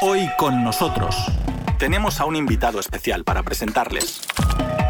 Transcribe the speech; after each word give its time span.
Hoy 0.00 0.30
con 0.38 0.62
nosotros 0.62 1.16
tenemos 1.76 2.20
a 2.20 2.24
un 2.24 2.36
invitado 2.36 2.78
especial 2.78 3.24
para 3.24 3.42
presentarles. 3.42 4.20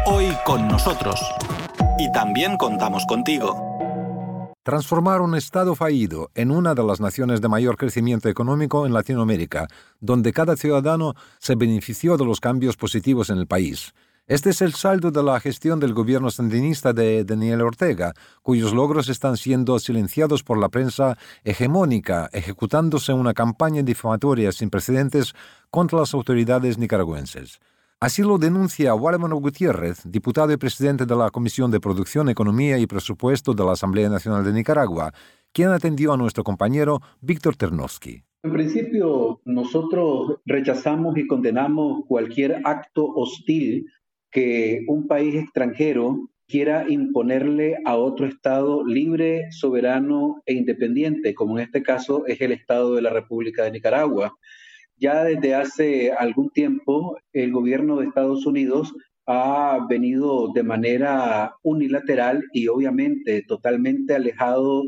Hoy 0.05 0.27
con 0.45 0.67
nosotros. 0.67 1.19
Y 1.97 2.11
también 2.11 2.57
contamos 2.57 3.07
contigo. 3.07 4.53
Transformar 4.61 5.21
un 5.21 5.33
Estado 5.33 5.73
fallido 5.73 6.29
en 6.35 6.51
una 6.51 6.75
de 6.75 6.83
las 6.83 6.99
naciones 6.99 7.41
de 7.41 7.47
mayor 7.47 7.75
crecimiento 7.75 8.29
económico 8.29 8.85
en 8.85 8.93
Latinoamérica, 8.93 9.67
donde 9.99 10.31
cada 10.31 10.55
ciudadano 10.55 11.15
se 11.39 11.55
benefició 11.55 12.15
de 12.15 12.25
los 12.25 12.39
cambios 12.39 12.77
positivos 12.77 13.31
en 13.31 13.39
el 13.39 13.47
país. 13.47 13.95
Este 14.29 14.51
es 14.51 14.61
el 14.61 14.73
saldo 14.75 15.09
de 15.09 15.23
la 15.23 15.39
gestión 15.39 15.79
del 15.79 15.95
gobierno 15.95 16.29
sandinista 16.29 16.93
de 16.93 17.23
Daniel 17.23 17.61
Ortega, 17.61 18.13
cuyos 18.43 18.75
logros 18.75 19.09
están 19.09 19.37
siendo 19.37 19.79
silenciados 19.79 20.43
por 20.43 20.59
la 20.59 20.69
prensa 20.69 21.17
hegemónica, 21.43 22.29
ejecutándose 22.31 23.11
una 23.11 23.33
campaña 23.33 23.81
difamatoria 23.81 24.51
sin 24.51 24.69
precedentes 24.69 25.33
contra 25.71 25.97
las 25.97 26.13
autoridades 26.13 26.77
nicaragüenses. 26.77 27.59
Así 27.99 28.21
lo 28.21 28.37
denuncia 28.37 28.93
Waldemar 28.93 29.33
Gutiérrez, 29.33 30.03
diputado 30.05 30.53
y 30.53 30.57
presidente 30.57 31.07
de 31.07 31.15
la 31.15 31.31
Comisión 31.31 31.71
de 31.71 31.79
Producción, 31.79 32.29
Economía 32.29 32.77
y 32.77 32.85
Presupuesto 32.85 33.55
de 33.55 33.65
la 33.65 33.71
Asamblea 33.71 34.09
Nacional 34.09 34.43
de 34.43 34.53
Nicaragua, 34.53 35.11
quien 35.51 35.69
atendió 35.69 36.13
a 36.13 36.17
nuestro 36.17 36.43
compañero 36.43 37.01
Víctor 37.19 37.55
Ternovsky. 37.55 38.21
En 38.43 38.53
principio, 38.53 39.41
nosotros 39.43 40.37
rechazamos 40.45 41.17
y 41.17 41.27
condenamos 41.27 42.03
cualquier 42.07 42.61
acto 42.63 43.05
hostil 43.05 43.87
que 44.31 44.83
un 44.87 45.07
país 45.07 45.35
extranjero 45.35 46.29
quiera 46.47 46.85
imponerle 46.89 47.77
a 47.85 47.95
otro 47.95 48.25
Estado 48.25 48.83
libre, 48.85 49.51
soberano 49.51 50.41
e 50.45 50.53
independiente, 50.53 51.35
como 51.35 51.57
en 51.57 51.65
este 51.65 51.83
caso 51.83 52.25
es 52.25 52.41
el 52.41 52.51
Estado 52.51 52.95
de 52.95 53.03
la 53.03 53.11
República 53.11 53.63
de 53.63 53.71
Nicaragua. 53.71 54.33
Ya 54.97 55.23
desde 55.23 55.53
hace 55.53 56.11
algún 56.11 56.49
tiempo 56.49 57.17
el 57.33 57.51
gobierno 57.51 57.97
de 57.97 58.07
Estados 58.07 58.45
Unidos 58.45 58.93
ha 59.27 59.85
venido 59.87 60.51
de 60.51 60.63
manera 60.63 61.53
unilateral 61.61 62.43
y 62.51 62.67
obviamente 62.67 63.43
totalmente 63.47 64.15
alejado 64.15 64.83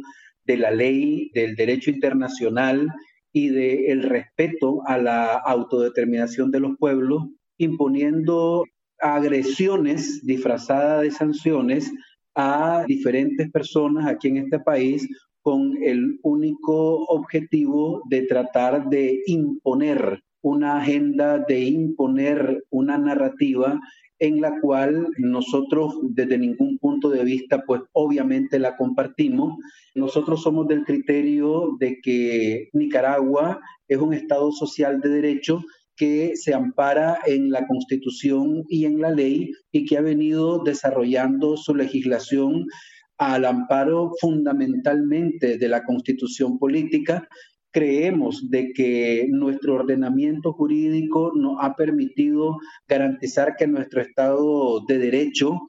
de 0.45 0.58
la 0.58 0.72
ley, 0.72 1.30
del 1.36 1.55
derecho 1.55 1.92
internacional 1.92 2.88
y 3.31 3.50
del 3.50 4.02
respeto 4.02 4.81
a 4.88 4.98
la 4.98 5.36
autodeterminación 5.36 6.50
de 6.50 6.59
los 6.59 6.76
pueblos, 6.78 7.23
imponiendo 7.58 8.66
agresiones 9.02 10.25
disfrazadas 10.25 11.02
de 11.02 11.11
sanciones 11.11 11.91
a 12.35 12.85
diferentes 12.88 13.52
personas 13.52 14.08
aquí 14.08 14.30
en 14.30 14.38
este 14.38 14.59
país 14.59 15.08
con 15.41 15.77
el 15.83 16.19
único 16.21 17.03
objetivo 17.05 18.03
de 18.09 18.21
tratar 18.23 18.88
de 18.89 19.21
imponer 19.25 20.21
una 20.43 20.77
agenda, 20.77 21.39
de 21.39 21.61
imponer 21.61 22.63
una 22.69 22.97
narrativa 22.97 23.80
en 24.19 24.39
la 24.39 24.59
cual 24.61 25.08
nosotros 25.17 25.95
desde 26.03 26.38
ningún 26.38 26.77
punto 26.77 27.09
de 27.09 27.23
vista, 27.23 27.63
pues 27.65 27.81
obviamente 27.91 28.59
la 28.59 28.77
compartimos. 28.77 29.58
Nosotros 29.95 30.43
somos 30.43 30.67
del 30.67 30.83
criterio 30.83 31.75
de 31.80 31.99
que 32.02 32.69
Nicaragua 32.73 33.59
es 33.88 33.97
un 33.97 34.13
Estado 34.13 34.52
social 34.52 35.02
de 35.02 35.09
derecho 35.09 35.63
que 35.95 36.36
se 36.36 36.53
ampara 36.53 37.20
en 37.25 37.52
la 37.52 37.67
Constitución 37.67 38.64
y 38.70 38.86
en 38.86 39.02
la 39.02 39.11
ley 39.11 39.52
y 39.72 39.86
que 39.86 39.98
ha 39.98 40.02
venido 40.02 40.64
desarrollando 40.64 41.58
su 41.58 41.75
legislación 41.75 42.66
al 43.17 43.45
amparo 43.45 44.14
fundamentalmente 44.20 45.58
de 45.58 45.67
la 45.67 45.83
Constitución 45.83 46.58
política. 46.58 47.28
Creemos 47.72 48.50
de 48.50 48.73
que 48.73 49.28
nuestro 49.30 49.75
ordenamiento 49.75 50.53
jurídico 50.53 51.31
nos 51.36 51.58
ha 51.61 51.75
permitido 51.75 52.58
garantizar 52.88 53.55
que 53.58 53.67
nuestro 53.67 54.02
Estado 54.02 54.81
de 54.88 54.98
Derecho 54.98 55.59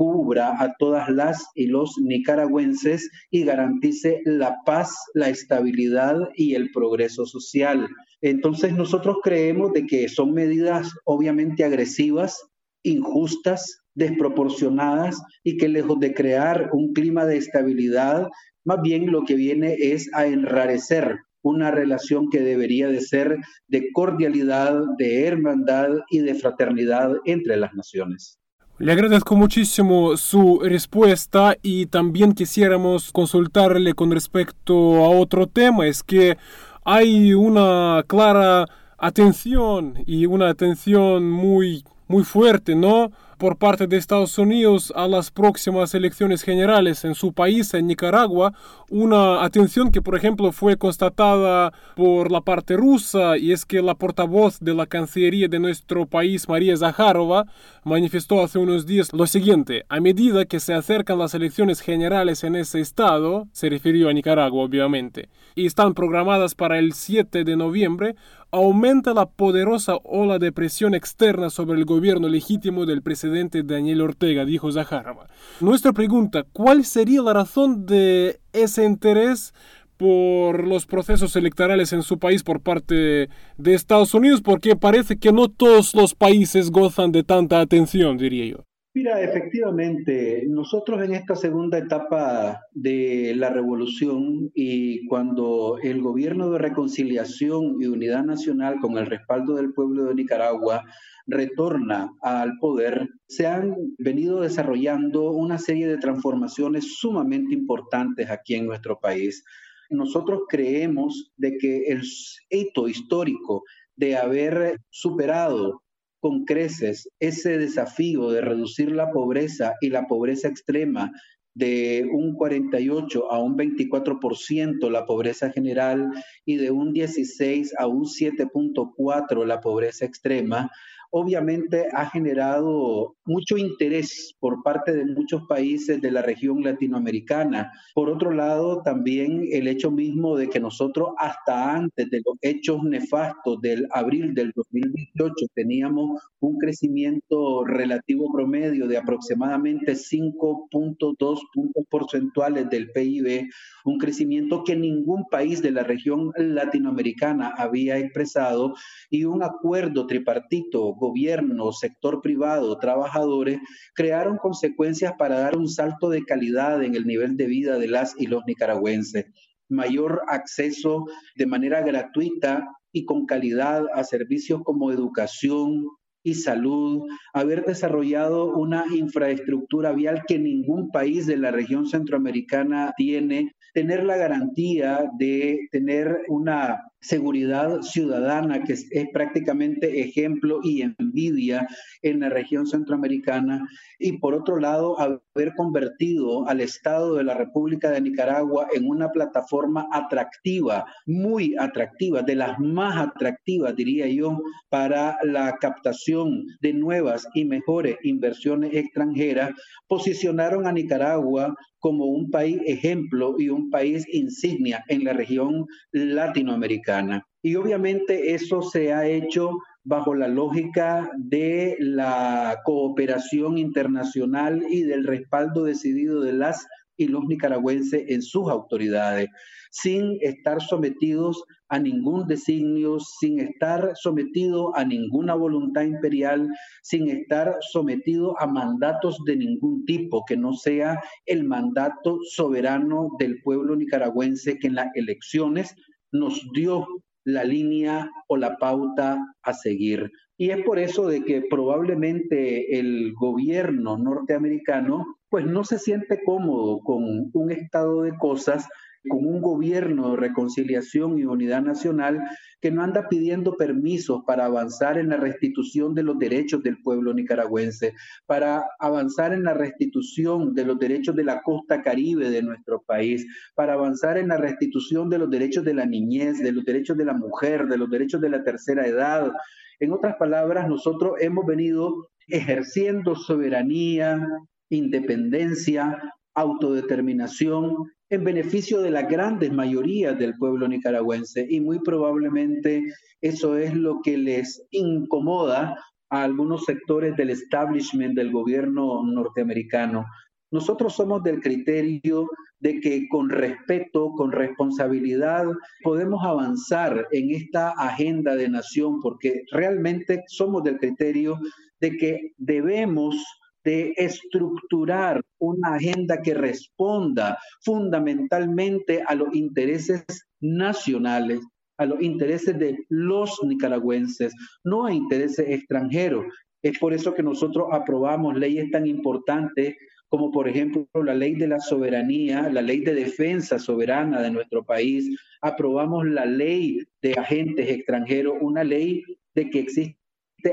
cubra 0.00 0.62
a 0.62 0.72
todas 0.78 1.10
las 1.10 1.48
y 1.54 1.66
los 1.66 1.98
nicaragüenses 1.98 3.10
y 3.30 3.44
garantice 3.44 4.22
la 4.24 4.56
paz, 4.64 4.94
la 5.12 5.28
estabilidad 5.28 6.16
y 6.34 6.54
el 6.54 6.70
progreso 6.70 7.26
social. 7.26 7.86
Entonces 8.22 8.74
nosotros 8.74 9.16
creemos 9.22 9.72
de 9.72 9.86
que 9.86 10.08
son 10.08 10.32
medidas 10.32 10.92
obviamente 11.04 11.64
agresivas, 11.64 12.42
injustas, 12.82 13.82
desproporcionadas 13.94 15.20
y 15.42 15.56
que 15.56 15.68
lejos 15.68 15.98
de 16.00 16.14
crear 16.14 16.70
un 16.72 16.92
clima 16.92 17.24
de 17.26 17.36
estabilidad, 17.36 18.28
más 18.64 18.80
bien 18.82 19.10
lo 19.10 19.24
que 19.24 19.34
viene 19.34 19.74
es 19.78 20.10
a 20.14 20.26
enrarecer 20.26 21.18
una 21.42 21.70
relación 21.70 22.28
que 22.28 22.40
debería 22.40 22.88
de 22.88 23.00
ser 23.00 23.38
de 23.68 23.90
cordialidad, 23.92 24.78
de 24.98 25.26
hermandad 25.26 25.90
y 26.10 26.18
de 26.18 26.34
fraternidad 26.34 27.12
entre 27.24 27.56
las 27.56 27.72
naciones. 27.74 28.38
Le 28.78 28.92
agradezco 28.92 29.36
muchísimo 29.36 30.16
su 30.16 30.60
respuesta 30.60 31.54
y 31.60 31.86
también 31.86 32.32
quisiéramos 32.32 33.12
consultarle 33.12 33.92
con 33.92 34.10
respecto 34.10 35.04
a 35.04 35.10
otro 35.10 35.46
tema, 35.46 35.86
es 35.86 36.02
que 36.02 36.38
hay 36.84 37.34
una 37.34 38.04
clara 38.06 38.66
atención 38.98 39.94
y 40.06 40.26
una 40.26 40.48
atención 40.48 41.30
muy, 41.30 41.84
muy 42.08 42.24
fuerte, 42.24 42.74
¿no? 42.74 43.10
Por 43.40 43.56
parte 43.56 43.86
de 43.86 43.96
Estados 43.96 44.36
Unidos 44.36 44.92
a 44.94 45.08
las 45.08 45.30
próximas 45.30 45.94
elecciones 45.94 46.42
generales 46.42 47.06
en 47.06 47.14
su 47.14 47.32
país, 47.32 47.72
en 47.72 47.86
Nicaragua, 47.86 48.52
una 48.90 49.42
atención 49.42 49.90
que, 49.90 50.02
por 50.02 50.14
ejemplo, 50.14 50.52
fue 50.52 50.76
constatada 50.76 51.72
por 51.96 52.30
la 52.30 52.42
parte 52.42 52.76
rusa 52.76 53.38
y 53.38 53.52
es 53.52 53.64
que 53.64 53.80
la 53.80 53.94
portavoz 53.94 54.60
de 54.60 54.74
la 54.74 54.84
Cancillería 54.84 55.48
de 55.48 55.58
nuestro 55.58 56.04
país, 56.04 56.50
María 56.50 56.76
Zaharova, 56.76 57.46
manifestó 57.82 58.44
hace 58.44 58.58
unos 58.58 58.84
días 58.84 59.10
lo 59.14 59.26
siguiente, 59.26 59.86
a 59.88 60.00
medida 60.00 60.44
que 60.44 60.60
se 60.60 60.74
acercan 60.74 61.18
las 61.18 61.32
elecciones 61.32 61.80
generales 61.80 62.44
en 62.44 62.56
ese 62.56 62.80
estado, 62.80 63.48
se 63.52 63.70
refirió 63.70 64.10
a 64.10 64.12
Nicaragua 64.12 64.62
obviamente, 64.62 65.30
y 65.54 65.64
están 65.64 65.94
programadas 65.94 66.54
para 66.54 66.78
el 66.78 66.92
7 66.92 67.44
de 67.44 67.56
noviembre, 67.56 68.16
aumenta 68.52 69.14
la 69.14 69.26
poderosa 69.26 69.96
ola 70.02 70.38
de 70.38 70.52
presión 70.52 70.94
externa 70.94 71.50
sobre 71.50 71.78
el 71.78 71.84
gobierno 71.84 72.28
legítimo 72.28 72.86
del 72.86 73.02
presidente 73.02 73.62
Daniel 73.62 74.00
Ortega, 74.00 74.44
dijo 74.44 74.70
Zaharova. 74.72 75.28
Nuestra 75.60 75.92
pregunta, 75.92 76.44
¿cuál 76.52 76.84
sería 76.84 77.22
la 77.22 77.32
razón 77.32 77.86
de 77.86 78.40
ese 78.52 78.84
interés 78.84 79.54
por 79.96 80.66
los 80.66 80.86
procesos 80.86 81.36
electorales 81.36 81.92
en 81.92 82.02
su 82.02 82.18
país 82.18 82.42
por 82.42 82.60
parte 82.60 83.28
de 83.58 83.74
Estados 83.74 84.14
Unidos? 84.14 84.40
Porque 84.42 84.76
parece 84.76 85.18
que 85.18 85.32
no 85.32 85.48
todos 85.48 85.94
los 85.94 86.14
países 86.14 86.70
gozan 86.70 87.12
de 87.12 87.22
tanta 87.22 87.60
atención, 87.60 88.16
diría 88.16 88.46
yo. 88.46 88.69
Mira, 88.92 89.22
efectivamente, 89.22 90.44
nosotros 90.48 91.00
en 91.04 91.14
esta 91.14 91.36
segunda 91.36 91.78
etapa 91.78 92.60
de 92.72 93.34
la 93.36 93.48
revolución 93.48 94.50
y 94.52 95.06
cuando 95.06 95.78
el 95.80 96.02
gobierno 96.02 96.50
de 96.50 96.58
reconciliación 96.58 97.76
y 97.80 97.86
unidad 97.86 98.24
nacional 98.24 98.80
con 98.80 98.98
el 98.98 99.06
respaldo 99.06 99.54
del 99.54 99.72
pueblo 99.72 100.06
de 100.06 100.16
Nicaragua 100.16 100.82
retorna 101.28 102.10
al 102.20 102.58
poder, 102.58 103.08
se 103.28 103.46
han 103.46 103.76
venido 103.98 104.40
desarrollando 104.40 105.30
una 105.30 105.58
serie 105.58 105.86
de 105.86 105.98
transformaciones 105.98 106.98
sumamente 106.98 107.54
importantes 107.54 108.28
aquí 108.28 108.56
en 108.56 108.66
nuestro 108.66 108.98
país. 108.98 109.44
Nosotros 109.88 110.40
creemos 110.48 111.30
de 111.36 111.56
que 111.58 111.84
el 111.92 112.02
hito 112.50 112.88
histórico 112.88 113.62
de 113.94 114.16
haber 114.16 114.80
superado 114.90 115.80
con 116.20 116.44
creces 116.44 117.08
ese 117.18 117.58
desafío 117.58 118.30
de 118.30 118.42
reducir 118.42 118.92
la 118.92 119.10
pobreza 119.10 119.74
y 119.80 119.88
la 119.88 120.06
pobreza 120.06 120.48
extrema 120.48 121.10
de 121.54 122.08
un 122.10 122.34
48 122.34 123.32
a 123.32 123.38
un 123.40 123.56
24% 123.56 124.88
la 124.90 125.04
pobreza 125.04 125.50
general 125.50 126.10
y 126.44 126.56
de 126.56 126.70
un 126.70 126.92
16 126.92 127.74
a 127.78 127.86
un 127.86 128.04
7.4 128.04 129.44
la 129.44 129.60
pobreza 129.60 130.04
extrema, 130.04 130.70
obviamente 131.10 131.86
ha 131.92 132.08
generado 132.08 133.16
mucho 133.24 133.56
interés 133.56 134.34
por 134.40 134.62
parte 134.62 134.92
de 134.92 135.04
muchos 135.04 135.42
países 135.48 136.00
de 136.00 136.10
la 136.10 136.22
región 136.22 136.62
latinoamericana. 136.62 137.72
Por 137.94 138.08
otro 138.10 138.30
lado, 138.30 138.82
también 138.82 139.46
el 139.50 139.68
hecho 139.68 139.90
mismo 139.90 140.36
de 140.36 140.48
que 140.48 140.60
nosotros 140.60 141.10
hasta 141.18 141.74
antes 141.74 142.10
de 142.10 142.22
los 142.24 142.36
hechos 142.40 142.82
nefastos 142.82 143.60
del 143.60 143.86
abril 143.92 144.34
del 144.34 144.52
2018 144.54 145.46
teníamos 145.54 146.20
un 146.40 146.58
crecimiento 146.58 147.64
relativo 147.64 148.32
promedio 148.32 148.86
de 148.86 148.96
aproximadamente 148.96 149.92
5.2 149.92 151.40
puntos 151.52 151.84
porcentuales 151.88 152.68
del 152.70 152.90
PIB, 152.92 153.48
un 153.84 153.98
crecimiento 153.98 154.62
que 154.64 154.76
ningún 154.76 155.24
país 155.30 155.62
de 155.62 155.72
la 155.72 155.82
región 155.82 156.30
latinoamericana 156.36 157.52
había 157.56 157.98
expresado 157.98 158.74
y 159.10 159.24
un 159.24 159.42
acuerdo 159.42 160.06
tripartito 160.06 160.94
gobierno, 161.00 161.72
sector 161.72 162.22
privado, 162.22 162.78
trabajadores, 162.78 163.58
crearon 163.94 164.36
consecuencias 164.36 165.14
para 165.18 165.40
dar 165.40 165.56
un 165.56 165.68
salto 165.68 166.08
de 166.08 166.24
calidad 166.24 166.84
en 166.84 166.94
el 166.94 167.04
nivel 167.04 167.36
de 167.36 167.46
vida 167.46 167.78
de 167.78 167.88
las 167.88 168.14
y 168.16 168.28
los 168.28 168.44
nicaragüenses. 168.46 169.26
Mayor 169.68 170.22
acceso 170.28 171.06
de 171.34 171.46
manera 171.46 171.82
gratuita 171.82 172.68
y 172.92 173.04
con 173.04 173.26
calidad 173.26 173.86
a 173.92 174.04
servicios 174.04 174.62
como 174.62 174.92
educación, 174.92 175.86
y 176.22 176.34
salud, 176.34 177.08
haber 177.32 177.64
desarrollado 177.64 178.54
una 178.54 178.84
infraestructura 178.94 179.92
vial 179.92 180.22
que 180.26 180.38
ningún 180.38 180.90
país 180.90 181.26
de 181.26 181.38
la 181.38 181.50
región 181.50 181.86
centroamericana 181.86 182.92
tiene, 182.96 183.54
tener 183.72 184.04
la 184.04 184.16
garantía 184.16 185.10
de 185.18 185.68
tener 185.70 186.22
una 186.28 186.89
seguridad 187.00 187.82
ciudadana, 187.82 188.62
que 188.62 188.74
es, 188.74 188.88
prácticamente 189.12 190.00
ejemplo 190.00 190.60
y 190.62 190.82
envidia 190.82 191.66
en 192.02 192.20
la 192.20 192.28
región 192.28 192.66
centroamericana, 192.66 193.66
y 193.98 194.18
por 194.18 194.34
otro 194.34 194.58
lado, 194.58 194.98
haber 194.98 195.54
convertido 195.56 196.48
al 196.48 196.60
Estado 196.60 197.14
de 197.14 197.24
la 197.24 197.34
República 197.34 197.90
de 197.90 198.00
Nicaragua 198.00 198.68
en 198.72 198.88
una 198.88 199.10
plataforma 199.10 199.88
atractiva, 199.92 200.86
muy 201.06 201.56
atractiva, 201.58 202.22
de 202.22 202.36
las 202.36 202.58
más 202.58 202.96
atractivas, 202.96 203.74
diría 203.76 204.06
yo, 204.08 204.38
para 204.68 205.16
la 205.22 205.56
captación 205.60 206.46
de 206.60 206.72
nuevas 206.72 207.26
y 207.34 207.44
mejores 207.44 207.96
inversiones 208.02 208.74
extranjeras, 208.74 209.50
posicionaron 209.88 210.66
a 210.66 210.72
Nicaragua 210.72 211.54
como 211.80 212.04
un 212.06 212.30
país 212.30 212.58
ejemplo 212.66 213.34
y 213.38 213.48
un 213.48 213.70
país 213.70 214.06
insignia 214.12 214.84
en 214.88 215.04
la 215.04 215.12
región 215.12 215.66
latinoamericana. 215.92 217.26
Y 217.42 217.56
obviamente 217.56 218.34
eso 218.34 218.62
se 218.62 218.92
ha 218.92 219.06
hecho 219.06 219.58
bajo 219.82 220.14
la 220.14 220.28
lógica 220.28 221.10
de 221.16 221.76
la 221.80 222.60
cooperación 222.64 223.56
internacional 223.58 224.62
y 224.68 224.82
del 224.82 225.06
respaldo 225.06 225.64
decidido 225.64 226.20
de 226.20 226.34
las 226.34 226.66
y 227.00 227.08
los 227.08 227.24
nicaragüenses 227.24 228.04
en 228.08 228.20
sus 228.20 228.50
autoridades, 228.50 229.30
sin 229.70 230.18
estar 230.20 230.60
sometidos 230.60 231.42
a 231.70 231.78
ningún 231.78 232.26
designio, 232.26 232.98
sin 233.00 233.40
estar 233.40 233.92
sometido 233.94 234.76
a 234.76 234.84
ninguna 234.84 235.34
voluntad 235.34 235.82
imperial, 235.82 236.46
sin 236.82 237.08
estar 237.08 237.56
sometido 237.72 238.38
a 238.38 238.46
mandatos 238.46 239.18
de 239.24 239.36
ningún 239.36 239.86
tipo, 239.86 240.24
que 240.28 240.36
no 240.36 240.52
sea 240.52 241.00
el 241.24 241.44
mandato 241.44 242.18
soberano 242.28 243.08
del 243.18 243.40
pueblo 243.42 243.76
nicaragüense 243.76 244.58
que 244.58 244.66
en 244.66 244.74
las 244.74 244.88
elecciones 244.94 245.74
nos 246.12 246.46
dio 246.52 246.86
la 247.24 247.44
línea 247.44 248.10
o 248.28 248.36
la 248.36 248.58
pauta 248.58 249.18
a 249.42 249.54
seguir. 249.54 250.10
Y 250.36 250.50
es 250.50 250.62
por 250.64 250.78
eso 250.78 251.06
de 251.06 251.22
que 251.22 251.42
probablemente 251.48 252.78
el 252.78 253.14
gobierno 253.14 253.96
norteamericano 253.96 255.04
pues 255.30 255.46
no 255.46 255.64
se 255.64 255.78
siente 255.78 256.22
cómodo 256.24 256.80
con 256.80 257.30
un 257.32 257.50
estado 257.50 258.02
de 258.02 258.16
cosas 258.18 258.68
con 259.08 259.24
un 259.24 259.40
gobierno 259.40 260.10
de 260.10 260.16
reconciliación 260.16 261.18
y 261.18 261.24
unidad 261.24 261.62
nacional 261.62 262.20
que 262.60 262.70
no 262.70 262.82
anda 262.82 263.08
pidiendo 263.08 263.56
permisos 263.56 264.22
para 264.26 264.44
avanzar 264.44 264.98
en 264.98 265.08
la 265.08 265.16
restitución 265.16 265.94
de 265.94 266.02
los 266.02 266.18
derechos 266.18 266.62
del 266.62 266.82
pueblo 266.82 267.14
nicaragüense, 267.14 267.94
para 268.26 268.64
avanzar 268.78 269.32
en 269.32 269.44
la 269.44 269.54
restitución 269.54 270.54
de 270.54 270.64
los 270.64 270.78
derechos 270.78 271.16
de 271.16 271.24
la 271.24 271.40
costa 271.42 271.80
caribe 271.80 272.30
de 272.30 272.42
nuestro 272.42 272.82
país, 272.82 273.26
para 273.54 273.74
avanzar 273.74 274.18
en 274.18 274.28
la 274.28 274.36
restitución 274.36 275.08
de 275.08 275.18
los 275.18 275.30
derechos 275.30 275.64
de 275.64 275.74
la 275.74 275.86
niñez, 275.86 276.38
de 276.38 276.52
los 276.52 276.64
derechos 276.64 276.98
de 276.98 277.06
la 277.06 277.14
mujer, 277.14 277.66
de 277.66 277.78
los 277.78 277.88
derechos 277.88 278.20
de 278.20 278.28
la 278.28 278.44
tercera 278.44 278.86
edad. 278.86 279.32
En 279.78 279.92
otras 279.92 280.16
palabras, 280.16 280.68
nosotros 280.68 281.14
hemos 281.20 281.46
venido 281.46 282.10
ejerciendo 282.28 283.16
soberanía, 283.16 284.26
independencia, 284.70 285.98
autodeterminación 286.34 287.90
en 288.08 288.24
beneficio 288.24 288.80
de 288.80 288.90
la 288.90 289.02
grandes 289.02 289.52
mayorías 289.52 290.18
del 290.18 290.36
pueblo 290.36 290.66
nicaragüense 290.66 291.46
y 291.48 291.60
muy 291.60 291.80
probablemente 291.80 292.82
eso 293.20 293.56
es 293.56 293.74
lo 293.74 294.00
que 294.02 294.16
les 294.16 294.66
incomoda 294.70 295.76
a 296.10 296.24
algunos 296.24 296.64
sectores 296.64 297.16
del 297.16 297.30
establishment 297.30 298.16
del 298.16 298.32
gobierno 298.32 299.04
norteamericano. 299.04 300.06
Nosotros 300.50 300.94
somos 300.94 301.22
del 301.22 301.40
criterio 301.40 302.28
de 302.58 302.80
que 302.80 303.08
con 303.08 303.30
respeto, 303.30 304.10
con 304.12 304.32
responsabilidad, 304.32 305.46
podemos 305.82 306.24
avanzar 306.24 307.06
en 307.12 307.30
esta 307.30 307.70
agenda 307.70 308.34
de 308.34 308.48
nación, 308.48 309.00
porque 309.00 309.44
realmente 309.52 310.24
somos 310.26 310.64
del 310.64 310.78
criterio 310.78 311.38
de 311.80 311.96
que 311.96 312.32
debemos 312.36 313.16
de 313.64 313.92
estructurar 313.96 315.22
una 315.38 315.74
agenda 315.74 316.22
que 316.22 316.34
responda 316.34 317.38
fundamentalmente 317.62 319.02
a 319.06 319.14
los 319.14 319.34
intereses 319.34 320.04
nacionales, 320.40 321.40
a 321.78 321.86
los 321.86 322.00
intereses 322.02 322.58
de 322.58 322.78
los 322.88 323.38
nicaragüenses, 323.42 324.34
no 324.64 324.86
a 324.86 324.92
intereses 324.92 325.46
extranjeros. 325.48 326.26
Es 326.62 326.78
por 326.78 326.92
eso 326.92 327.14
que 327.14 327.22
nosotros 327.22 327.68
aprobamos 327.72 328.36
leyes 328.36 328.70
tan 328.70 328.86
importantes 328.86 329.76
como 330.10 330.32
por 330.32 330.48
ejemplo 330.48 330.88
la 331.04 331.14
ley 331.14 331.36
de 331.36 331.46
la 331.46 331.60
soberanía, 331.60 332.50
la 332.50 332.62
ley 332.62 332.80
de 332.80 332.94
defensa 332.94 333.60
soberana 333.60 334.20
de 334.20 334.32
nuestro 334.32 334.64
país, 334.64 335.16
aprobamos 335.40 336.04
la 336.04 336.26
ley 336.26 336.82
de 337.00 337.12
agentes 337.12 337.68
extranjeros, 337.68 338.34
una 338.40 338.64
ley 338.64 339.04
de 339.36 339.48
que 339.48 339.60
existe 339.60 339.99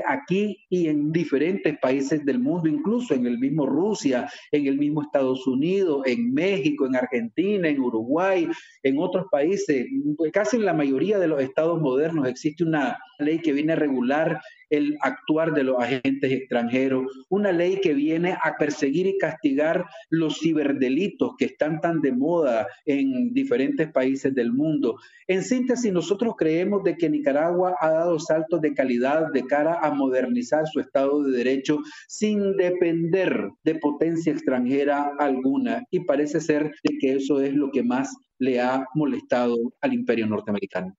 aquí 0.06 0.58
y 0.68 0.88
en 0.88 1.12
diferentes 1.12 1.78
países 1.78 2.24
del 2.24 2.38
mundo, 2.38 2.68
incluso 2.68 3.14
en 3.14 3.26
el 3.26 3.38
mismo 3.38 3.66
Rusia, 3.66 4.30
en 4.52 4.66
el 4.66 4.78
mismo 4.78 5.02
Estados 5.02 5.46
Unidos, 5.46 6.02
en 6.06 6.32
México, 6.32 6.86
en 6.86 6.96
Argentina, 6.96 7.68
en 7.68 7.80
Uruguay, 7.80 8.48
en 8.82 8.98
otros 8.98 9.26
países, 9.30 9.86
casi 10.32 10.56
en 10.56 10.64
la 10.64 10.74
mayoría 10.74 11.18
de 11.18 11.28
los 11.28 11.40
estados 11.40 11.80
modernos 11.80 12.28
existe 12.28 12.64
una 12.64 12.98
ley 13.18 13.40
que 13.40 13.52
viene 13.52 13.72
a 13.72 13.76
regular 13.76 14.40
el 14.70 14.96
actuar 15.00 15.52
de 15.52 15.64
los 15.64 15.82
agentes 15.82 16.30
extranjeros, 16.30 17.06
una 17.28 17.52
ley 17.52 17.80
que 17.80 17.94
viene 17.94 18.36
a 18.42 18.56
perseguir 18.58 19.06
y 19.06 19.18
castigar 19.18 19.86
los 20.10 20.38
ciberdelitos 20.40 21.32
que 21.38 21.46
están 21.46 21.80
tan 21.80 22.00
de 22.00 22.12
moda 22.12 22.66
en 22.84 23.32
diferentes 23.32 23.90
países 23.92 24.34
del 24.34 24.52
mundo. 24.52 24.98
En 25.26 25.42
síntesis, 25.42 25.92
nosotros 25.92 26.34
creemos 26.36 26.82
de 26.84 26.96
que 26.96 27.10
Nicaragua 27.10 27.76
ha 27.80 27.90
dado 27.90 28.18
saltos 28.18 28.60
de 28.60 28.74
calidad 28.74 29.32
de 29.32 29.44
cara 29.44 29.78
a 29.80 29.90
modernizar 29.92 30.66
su 30.66 30.80
Estado 30.80 31.22
de 31.22 31.36
Derecho 31.36 31.78
sin 32.06 32.56
depender 32.56 33.50
de 33.64 33.74
potencia 33.76 34.32
extranjera 34.32 35.12
alguna 35.18 35.84
y 35.90 36.00
parece 36.00 36.40
ser 36.40 36.72
de 36.82 36.98
que 36.98 37.14
eso 37.14 37.40
es 37.40 37.54
lo 37.54 37.70
que 37.70 37.82
más 37.82 38.16
le 38.38 38.60
ha 38.60 38.86
molestado 38.94 39.56
al 39.80 39.92
imperio 39.92 40.26
norteamericano. 40.26 40.96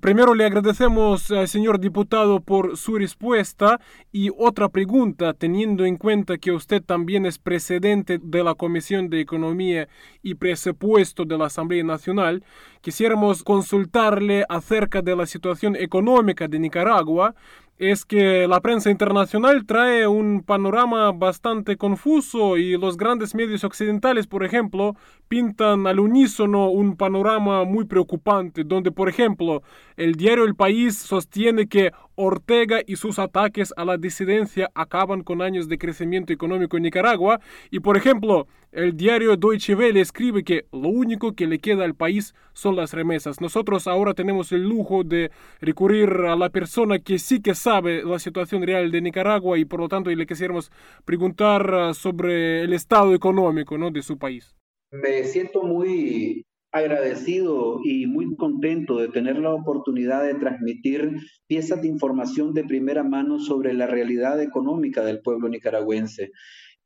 Primero 0.00 0.34
le 0.34 0.46
agradecemos, 0.46 1.30
al 1.30 1.46
señor 1.48 1.78
diputado, 1.78 2.40
por 2.40 2.78
su 2.78 2.96
respuesta 2.96 3.78
y 4.10 4.30
otra 4.36 4.70
pregunta, 4.70 5.34
teniendo 5.34 5.84
en 5.84 5.98
cuenta 5.98 6.38
que 6.38 6.50
usted 6.50 6.82
también 6.82 7.26
es 7.26 7.38
presidente 7.38 8.18
de 8.20 8.42
la 8.42 8.54
Comisión 8.54 9.10
de 9.10 9.20
Economía 9.20 9.88
y 10.22 10.34
Presupuesto 10.34 11.26
de 11.26 11.36
la 11.36 11.46
Asamblea 11.46 11.84
Nacional, 11.84 12.42
quisiéramos 12.80 13.44
consultarle 13.44 14.46
acerca 14.48 15.02
de 15.02 15.14
la 15.14 15.26
situación 15.26 15.76
económica 15.76 16.48
de 16.48 16.58
Nicaragua 16.58 17.34
es 17.78 18.04
que 18.04 18.46
la 18.46 18.60
prensa 18.60 18.90
internacional 18.90 19.66
trae 19.66 20.06
un 20.06 20.42
panorama 20.42 21.10
bastante 21.12 21.76
confuso 21.76 22.56
y 22.56 22.76
los 22.78 22.96
grandes 22.96 23.34
medios 23.34 23.64
occidentales, 23.64 24.26
por 24.26 24.44
ejemplo, 24.44 24.94
pintan 25.28 25.86
al 25.86 25.98
unísono 25.98 26.68
un 26.70 26.96
panorama 26.96 27.64
muy 27.64 27.84
preocupante, 27.84 28.62
donde, 28.64 28.92
por 28.92 29.08
ejemplo, 29.08 29.62
el 29.96 30.14
diario 30.14 30.44
El 30.44 30.54
País 30.54 30.96
sostiene 30.96 31.66
que 31.66 31.90
Ortega 32.14 32.80
y 32.86 32.96
sus 32.96 33.18
ataques 33.18 33.72
a 33.76 33.84
la 33.84 33.96
disidencia 33.96 34.70
acaban 34.74 35.22
con 35.22 35.42
años 35.42 35.68
de 35.68 35.78
crecimiento 35.78 36.32
económico 36.32 36.76
en 36.76 36.84
Nicaragua. 36.84 37.40
Y 37.70 37.80
por 37.80 37.96
ejemplo, 37.96 38.46
el 38.72 38.96
diario 38.96 39.36
Deutsche 39.36 39.74
Welle 39.74 40.00
escribe 40.00 40.44
que 40.44 40.66
lo 40.72 40.88
único 40.88 41.34
que 41.34 41.46
le 41.46 41.58
queda 41.58 41.84
al 41.84 41.94
país 41.94 42.34
son 42.52 42.76
las 42.76 42.92
remesas. 42.92 43.40
Nosotros 43.40 43.86
ahora 43.86 44.14
tenemos 44.14 44.52
el 44.52 44.62
lujo 44.68 45.04
de 45.04 45.30
recurrir 45.60 46.10
a 46.26 46.36
la 46.36 46.50
persona 46.50 46.98
que 46.98 47.18
sí 47.18 47.40
que 47.40 47.54
sabe 47.54 48.02
la 48.04 48.18
situación 48.18 48.62
real 48.62 48.90
de 48.90 49.00
Nicaragua 49.00 49.58
y 49.58 49.64
por 49.64 49.80
lo 49.80 49.88
tanto 49.88 50.10
le 50.10 50.26
quisiéramos 50.26 50.70
preguntar 51.04 51.74
ah, 51.74 51.94
sobre 51.94 52.62
el 52.62 52.72
estado 52.72 53.14
económico 53.14 53.78
¿no? 53.78 53.90
de 53.90 54.02
su 54.02 54.18
país. 54.18 54.54
Me 54.90 55.24
siento 55.24 55.62
muy 55.62 56.44
agradecido 56.72 57.80
y 57.84 58.06
muy 58.06 58.34
contento 58.34 58.96
de 58.96 59.08
tener 59.08 59.38
la 59.38 59.54
oportunidad 59.54 60.24
de 60.24 60.34
transmitir 60.34 61.16
piezas 61.46 61.82
de 61.82 61.88
información 61.88 62.54
de 62.54 62.64
primera 62.64 63.04
mano 63.04 63.38
sobre 63.38 63.74
la 63.74 63.86
realidad 63.86 64.40
económica 64.42 65.04
del 65.04 65.20
pueblo 65.20 65.50
nicaragüense. 65.50 66.32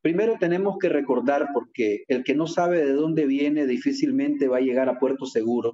Primero 0.02 0.36
tenemos 0.38 0.76
que 0.78 0.88
recordar, 0.88 1.48
porque 1.54 2.04
el 2.08 2.24
que 2.24 2.34
no 2.34 2.46
sabe 2.46 2.84
de 2.84 2.92
dónde 2.92 3.26
viene 3.26 3.66
difícilmente 3.66 4.48
va 4.48 4.58
a 4.58 4.60
llegar 4.60 4.88
a 4.88 4.98
puerto 4.98 5.24
seguro. 5.24 5.72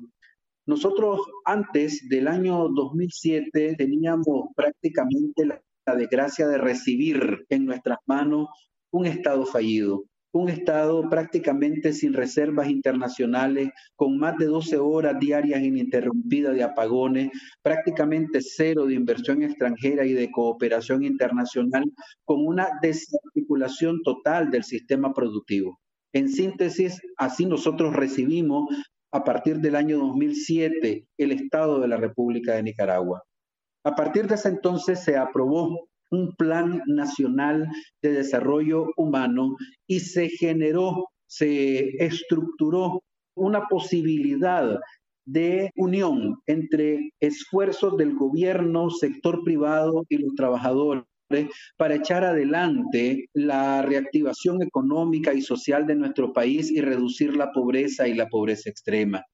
Nosotros 0.66 1.20
antes 1.44 2.08
del 2.08 2.28
año 2.28 2.68
2007 2.68 3.74
teníamos 3.76 4.50
prácticamente 4.54 5.46
la, 5.46 5.60
desgracia 5.96 6.46
de 6.46 6.58
recibir 6.58 7.44
en 7.48 7.64
nuestras 7.64 7.98
manos 8.06 8.46
un 8.92 9.04
Estado 9.06 9.44
fallido 9.44 10.04
un 10.32 10.48
Estado 10.48 11.08
prácticamente 11.08 11.92
sin 11.92 12.14
reservas 12.14 12.68
internacionales, 12.68 13.70
con 13.94 14.18
más 14.18 14.36
de 14.38 14.46
12 14.46 14.78
horas 14.78 15.18
diarias 15.20 15.62
ininterrumpidas 15.62 16.54
de 16.54 16.62
apagones, 16.62 17.30
prácticamente 17.62 18.40
cero 18.40 18.86
de 18.86 18.94
inversión 18.94 19.42
extranjera 19.42 20.04
y 20.06 20.14
de 20.14 20.30
cooperación 20.30 21.04
internacional, 21.04 21.84
con 22.24 22.46
una 22.46 22.68
desarticulación 22.80 24.02
total 24.02 24.50
del 24.50 24.64
sistema 24.64 25.12
productivo. 25.12 25.78
En 26.14 26.28
síntesis, 26.28 27.00
así 27.16 27.46
nosotros 27.46 27.94
recibimos 27.94 28.68
a 29.12 29.24
partir 29.24 29.58
del 29.60 29.76
año 29.76 29.98
2007 29.98 31.06
el 31.18 31.32
Estado 31.32 31.80
de 31.80 31.88
la 31.88 31.98
República 31.98 32.54
de 32.54 32.62
Nicaragua. 32.62 33.22
A 33.84 33.94
partir 33.94 34.26
de 34.26 34.36
ese 34.36 34.48
entonces 34.48 35.02
se 35.04 35.16
aprobó 35.16 35.88
un 36.12 36.34
plan 36.36 36.82
nacional 36.86 37.68
de 38.02 38.12
desarrollo 38.12 38.86
humano 38.96 39.56
y 39.88 40.00
se 40.00 40.28
generó, 40.28 41.08
se 41.26 42.04
estructuró 42.04 43.02
una 43.34 43.66
posibilidad 43.66 44.78
de 45.24 45.70
unión 45.76 46.38
entre 46.46 47.10
esfuerzos 47.20 47.96
del 47.96 48.14
gobierno, 48.14 48.90
sector 48.90 49.42
privado 49.44 50.04
y 50.08 50.18
los 50.18 50.34
trabajadores 50.34 51.04
para 51.78 51.94
echar 51.94 52.24
adelante 52.24 53.26
la 53.32 53.80
reactivación 53.80 54.62
económica 54.62 55.32
y 55.32 55.40
social 55.40 55.86
de 55.86 55.94
nuestro 55.94 56.32
país 56.32 56.70
y 56.70 56.82
reducir 56.82 57.36
la 57.36 57.52
pobreza 57.52 58.06
y 58.06 58.14
la 58.14 58.28
pobreza 58.28 58.68
extrema. 58.68 59.24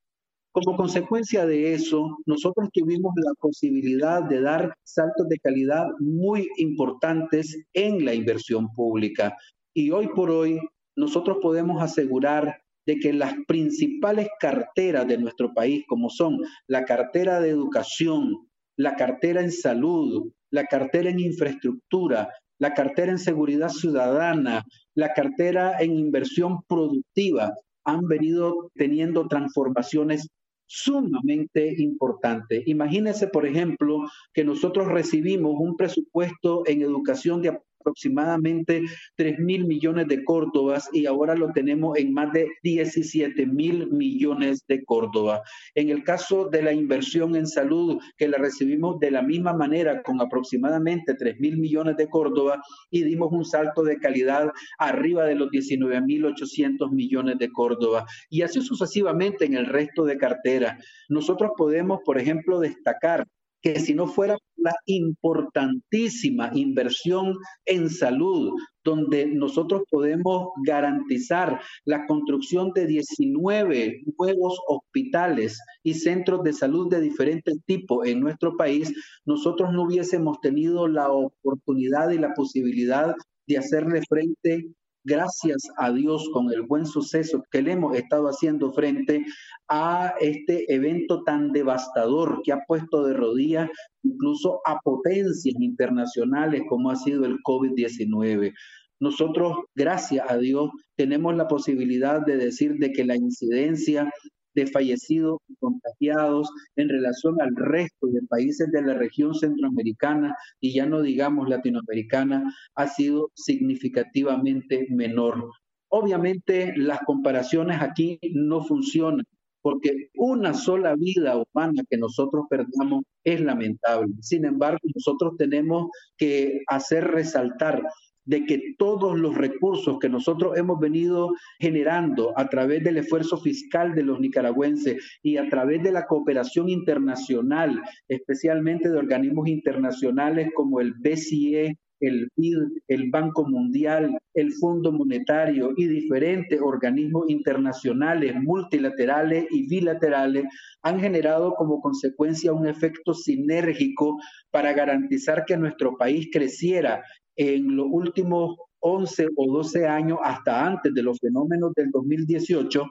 Como 0.65 0.77
consecuencia 0.77 1.47
de 1.47 1.73
eso, 1.73 2.19
nosotros 2.27 2.71
tuvimos 2.73 3.12
la 3.15 3.33
posibilidad 3.38 4.25
de 4.25 4.41
dar 4.41 4.75
saltos 4.83 5.29
de 5.29 5.38
calidad 5.38 5.87
muy 6.00 6.49
importantes 6.57 7.62
en 7.75 8.05
la 8.05 8.12
inversión 8.12 8.69
pública. 8.75 9.37
Y 9.73 9.93
hoy 9.93 10.09
por 10.09 10.31
hoy, 10.33 10.59
nosotros 10.97 11.38
podemos 11.41 11.81
asegurar 11.81 12.61
de 12.87 12.99
que 12.99 13.12
las 13.12 13.35
principales 13.47 14.27
carteras 14.41 15.07
de 15.07 15.19
nuestro 15.19 15.55
país, 15.55 15.85
como 15.87 16.11
son 16.11 16.38
la 16.67 16.85
cartera 16.85 17.41
de 17.41 17.50
educación, 17.50 18.49
la 18.77 18.97
cartera 18.97 19.43
en 19.43 19.53
salud, 19.53 20.33
la 20.50 20.65
cartera 20.65 21.09
en 21.11 21.21
infraestructura, 21.21 22.31
la 22.59 22.75
cartera 22.75 23.12
en 23.12 23.19
seguridad 23.21 23.69
ciudadana, 23.69 24.65
la 24.97 25.12
cartera 25.12 25.79
en 25.79 25.97
inversión 25.97 26.62
productiva, 26.67 27.55
han 27.85 28.09
venido 28.09 28.73
teniendo 28.75 29.29
transformaciones 29.29 30.27
sumamente 30.69 31.75
importante. 31.83 32.63
Imagínense, 32.67 33.27
por 33.27 33.47
ejemplo, 33.47 34.03
que 34.33 34.45
nosotros 34.45 34.87
recibimos 34.87 35.55
un 35.59 35.77
presupuesto 35.77 36.63
en 36.67 36.83
educación 36.83 37.43
de 37.43 37.59
aproximadamente 37.81 38.83
3 39.17 39.39
mil 39.39 39.67
millones 39.67 40.09
de 40.09 40.25
córdobas 40.25 40.89
y 40.93 41.07
ahora 41.07 41.35
lo 41.35 41.53
tenemos 41.53 41.97
en 41.99 42.13
más 42.13 42.33
de 42.33 42.49
17 42.63 43.47
mil 43.47 43.91
millones 43.91 44.65
de 44.67 44.85
córdoba. 44.85 45.43
En 45.75 45.91
el 45.91 46.05
caso 46.05 46.49
de 46.49 46.63
la 46.63 46.73
inversión 46.73 47.37
en 47.37 47.47
salud, 47.47 47.99
que 48.17 48.29
la 48.29 48.39
recibimos 48.39 48.99
de 48.99 49.11
la 49.11 49.23
misma 49.23 49.53
manera 49.53 50.03
con 50.03 50.21
aproximadamente 50.21 51.15
3 51.15 51.41
mil 51.41 51.59
millones 51.59 51.97
de 51.97 52.09
córdoba 52.09 52.63
y 52.91 53.03
dimos 53.03 53.33
un 53.33 53.45
salto 53.45 53.83
de 53.83 53.99
calidad 53.99 54.51
arriba 54.79 55.25
de 55.25 55.35
los 55.35 55.51
19 55.51 56.01
mil 56.03 56.25
800 56.25 56.91
millones 56.91 57.39
de 57.39 57.51
córdoba. 57.51 58.07
Y 58.29 58.43
así 58.43 58.61
sucesivamente 58.61 59.45
en 59.45 59.55
el 59.55 59.67
resto 59.67 60.05
de 60.05 60.19
cartera. 60.19 60.79
Nosotros 61.09 61.53
podemos, 61.57 62.01
por 62.05 62.19
ejemplo, 62.19 62.61
destacar 62.61 63.27
que 63.62 63.81
si 63.81 63.95
no 63.95 64.07
fuera 64.07 64.37
la 64.57 64.75
importantísima 64.87 66.50
inversión 66.55 67.37
en 67.65 67.91
salud, 67.91 68.53
donde 68.85 69.27
nosotros 69.27 69.83
podemos 69.91 70.49
garantizar 70.65 71.61
la 71.85 72.07
construcción 72.07 72.73
de 72.75 72.87
19 72.87 74.03
nuevos 74.19 74.59
hospitales 74.69 75.61
y 75.83 75.95
centros 75.95 76.43
de 76.43 76.53
salud 76.53 76.88
de 76.88 77.00
diferentes 77.00 77.59
tipos 77.67 78.07
en 78.07 78.21
nuestro 78.21 78.57
país, 78.57 78.93
nosotros 79.25 79.73
no 79.73 79.85
hubiésemos 79.85 80.41
tenido 80.41 80.88
la 80.88 81.11
oportunidad 81.11 82.11
y 82.11 82.19
la 82.19 82.35
posibilidad 82.35 83.15
de 83.47 83.59
hacerle 83.59 84.03
frente 84.09 84.69
gracias 85.05 85.62
a 85.76 85.93
Dios, 85.93 86.28
con 86.33 86.52
el 86.52 86.62
buen 86.62 86.87
suceso 86.87 87.43
que 87.50 87.62
le 87.62 87.73
hemos 87.73 87.97
estado 87.97 88.28
haciendo 88.28 88.73
frente 88.73 89.25
a 89.69 90.14
este 90.21 90.73
evento 90.73 91.23
tan 91.25 91.52
devastador 91.52 92.40
que 92.43 92.52
ha 92.52 92.61
puesto 92.67 93.05
de 93.05 93.14
rodillas 93.14 93.71
incluso 94.02 94.61
a 94.64 94.78
potencias 94.83 95.55
internacionales 95.61 96.62
como 96.69 96.90
ha 96.90 96.97
sido 96.97 97.25
el 97.25 97.37
COVID-19. 97.43 98.52
Nosotros, 99.00 99.57
gracias 99.76 100.28
a 100.28 100.38
Dios, 100.38 100.71
tenemos 100.97 101.37
la 101.37 101.47
posibilidad 101.47 102.25
de 102.25 102.37
decir 102.37 102.75
de 102.78 102.93
que 102.93 103.05
la 103.05 103.17
incidencia 103.17 104.11
de 104.59 104.67
fallecidos 104.67 105.38
y 105.49 105.55
contagiados 105.57 106.50
en 106.77 106.88
relación 106.88 107.41
al 107.41 107.55
resto 107.55 108.09
de 108.09 108.23
países 108.29 108.71
de 108.73 108.83
la 108.83 108.95
región 108.95 109.35
centroamericana 109.35 110.37
y 110.61 110.75
ya 110.75 110.87
no 110.87 111.00
digamos 111.00 111.49
latinoamericana 111.49 112.53
ha 112.75 112.87
sido 112.88 113.31
significativamente 113.35 114.87
menor. 114.91 115.50
Obviamente 115.91 116.75
las 116.77 117.00
comparaciones 117.07 117.81
aquí 117.81 118.19
no 118.35 118.65
funcionan 118.65 119.25
porque 119.62 120.11
una 120.15 120.55
sola 120.55 120.95
vida 120.97 121.37
humana 121.37 121.83
que 121.88 121.99
nosotros 121.99 122.47
perdamos 122.49 123.05
es 123.25 123.41
lamentable. 123.41 124.12
Sin 124.21 124.45
embargo, 124.45 124.79
nosotros 124.95 125.35
tenemos 125.37 125.91
que 126.17 126.62
hacer 126.69 127.05
resaltar 127.05 127.83
de 128.29 128.45
que 128.45 128.75
todos 128.77 129.19
los 129.19 129.37
recursos 129.37 129.99
que 129.99 130.11
nosotros 130.11 130.57
hemos 130.59 130.79
venido 130.79 131.31
generando 131.59 132.35
a 132.37 132.51
través 132.51 132.85
del 132.85 132.99
esfuerzo 132.99 133.39
fiscal 133.39 133.95
de 133.95 134.03
los 134.03 134.21
nicaragüenses 134.21 135.19
y 135.23 135.39
a 135.39 135.49
través 135.49 135.83
de 135.83 135.93
la 135.93 136.07
cooperación 136.07 136.69
internacional, 136.69 137.81
especialmente 138.07 138.91
de 138.91 138.99
organismos 138.99 139.49
internacionales 139.49 140.51
como 140.55 140.81
el 140.81 140.93
BCE, 140.93 141.79
el 142.01 142.29
BID, 142.37 142.59
el 142.89 143.11
Banco 143.11 143.49
Mundial, 143.49 144.19
el 144.35 144.53
Fondo 144.53 144.93
Monetario 144.93 145.73
y 145.75 145.87
diferentes 145.87 146.61
organismos 146.61 147.31
internacionales, 147.31 148.35
multilaterales 148.37 149.47
y 149.51 149.67
bilaterales 149.67 150.45
han 150.83 151.01
generado 151.01 151.55
como 151.55 151.81
consecuencia 151.81 152.53
un 152.53 152.69
efecto 152.69 153.15
sinérgico 153.15 154.19
para 154.51 154.75
garantizar 154.75 155.47
que 155.47 155.57
nuestro 155.57 155.97
país 155.97 156.29
creciera 156.31 157.03
en 157.38 157.76
los 157.76 157.87
últimos 157.88 158.57
11 158.80 159.28
o 159.37 159.52
12 159.57 159.87
años, 159.87 160.18
hasta 160.23 160.66
antes 160.66 160.92
de 160.92 161.02
los 161.02 161.18
fenómenos 161.18 161.73
del 161.75 161.90
2018, 161.90 162.85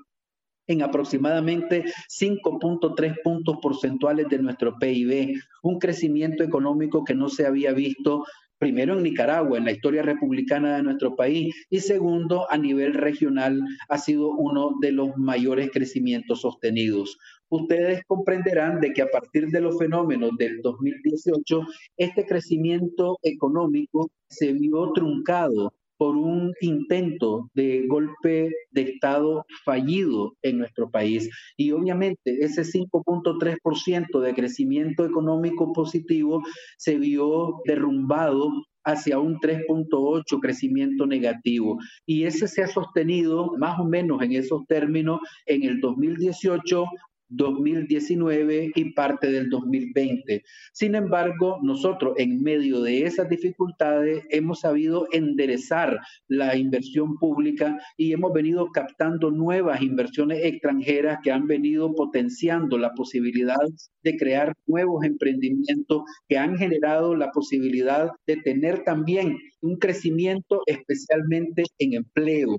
en 0.68 0.82
aproximadamente 0.82 1.86
5.3 2.10 3.16
puntos 3.24 3.58
porcentuales 3.62 4.28
de 4.30 4.40
nuestro 4.40 4.78
PIB, 4.78 5.40
un 5.64 5.80
crecimiento 5.80 6.44
económico 6.44 7.04
que 7.04 7.14
no 7.14 7.30
se 7.30 7.46
había 7.46 7.72
visto 7.72 8.26
primero 8.58 8.98
en 8.98 9.04
Nicaragua, 9.04 9.58
en 9.58 9.66
la 9.66 9.72
historia 9.72 10.02
republicana 10.02 10.78
de 10.78 10.84
nuestro 10.84 11.16
país, 11.16 11.54
y 11.70 11.80
segundo, 11.80 12.50
a 12.50 12.58
nivel 12.58 12.94
regional, 12.96 13.62
ha 13.88 13.98
sido 13.98 14.32
uno 14.32 14.72
de 14.82 14.92
los 14.92 15.16
mayores 15.16 15.70
crecimientos 15.72 16.42
sostenidos. 16.42 17.18
Ustedes 17.50 18.02
comprenderán 18.08 18.82
de 18.82 18.92
que 18.92 19.02
a 19.02 19.08
partir 19.08 19.48
de 19.48 19.62
los 19.62 19.78
fenómenos 19.78 20.32
del 20.38 20.62
2018, 20.62 21.62
este 21.98 22.26
crecimiento 22.26 23.18
económico 23.24 24.10
se 24.30 24.54
vio 24.54 24.92
truncado 24.94 25.74
por 25.98 26.16
un 26.16 26.54
intento 26.62 27.50
de 27.54 27.86
golpe 27.88 28.52
de 28.72 28.82
Estado 28.82 29.46
fallido 29.66 30.34
en 30.44 30.60
nuestro 30.60 30.90
país. 30.90 31.30
Y 31.58 31.72
obviamente 31.72 32.38
ese 32.42 32.62
5.3% 32.62 34.20
de 34.20 34.34
crecimiento 34.34 35.06
económico 35.06 35.74
positivo 35.74 36.44
se 36.78 36.98
vio 36.98 37.62
derrumbado 37.66 38.52
hacia 38.86 39.20
un 39.20 39.40
3.8 39.40 40.40
crecimiento 40.40 41.06
negativo. 41.08 41.78
Y 42.06 42.24
ese 42.24 42.48
se 42.48 42.64
ha 42.64 42.68
sostenido 42.68 43.54
más 43.58 43.80
o 43.80 43.86
menos 43.86 44.22
en 44.22 44.34
esos 44.34 44.66
términos 44.68 45.20
en 45.46 45.64
el 45.64 45.82
2018 45.82 46.86
2019 47.30 48.72
y 48.76 48.94
parte 48.94 49.32
del 49.32 49.50
2020. 49.50 50.44
Sin 50.74 50.96
embargo, 50.96 51.60
nosotros 51.62 52.14
en 52.18 52.42
medio 52.42 52.82
de 52.82 53.06
esas 53.06 53.30
dificultades 53.30 54.24
hemos 54.30 54.62
sabido 54.62 55.08
enderezar 55.12 56.00
la 56.28 56.56
inversión 56.56 57.18
pública 57.18 57.78
y 57.98 58.14
hemos 58.14 58.34
venido 58.34 58.68
captando 58.72 59.32
nuevas 59.32 59.82
inversiones 59.82 60.44
extranjeras 60.44 61.20
que 61.24 61.32
han 61.32 61.48
venido 61.48 61.94
potenciando 61.94 62.78
la 62.78 62.94
posibilidad 62.94 63.58
de 64.04 64.18
crear 64.18 64.54
nuevos 64.66 65.04
emprendimientos 65.04 66.04
que 66.28 66.38
han 66.38 66.58
generado 66.58 67.16
la 67.16 67.32
posibilidad 67.32 68.10
de 68.26 68.38
tener 68.38 68.84
también 68.84 69.38
un 69.62 69.78
crecimiento 69.78 70.62
especialmente 70.66 71.64
en 71.80 71.94
empleo 71.94 72.58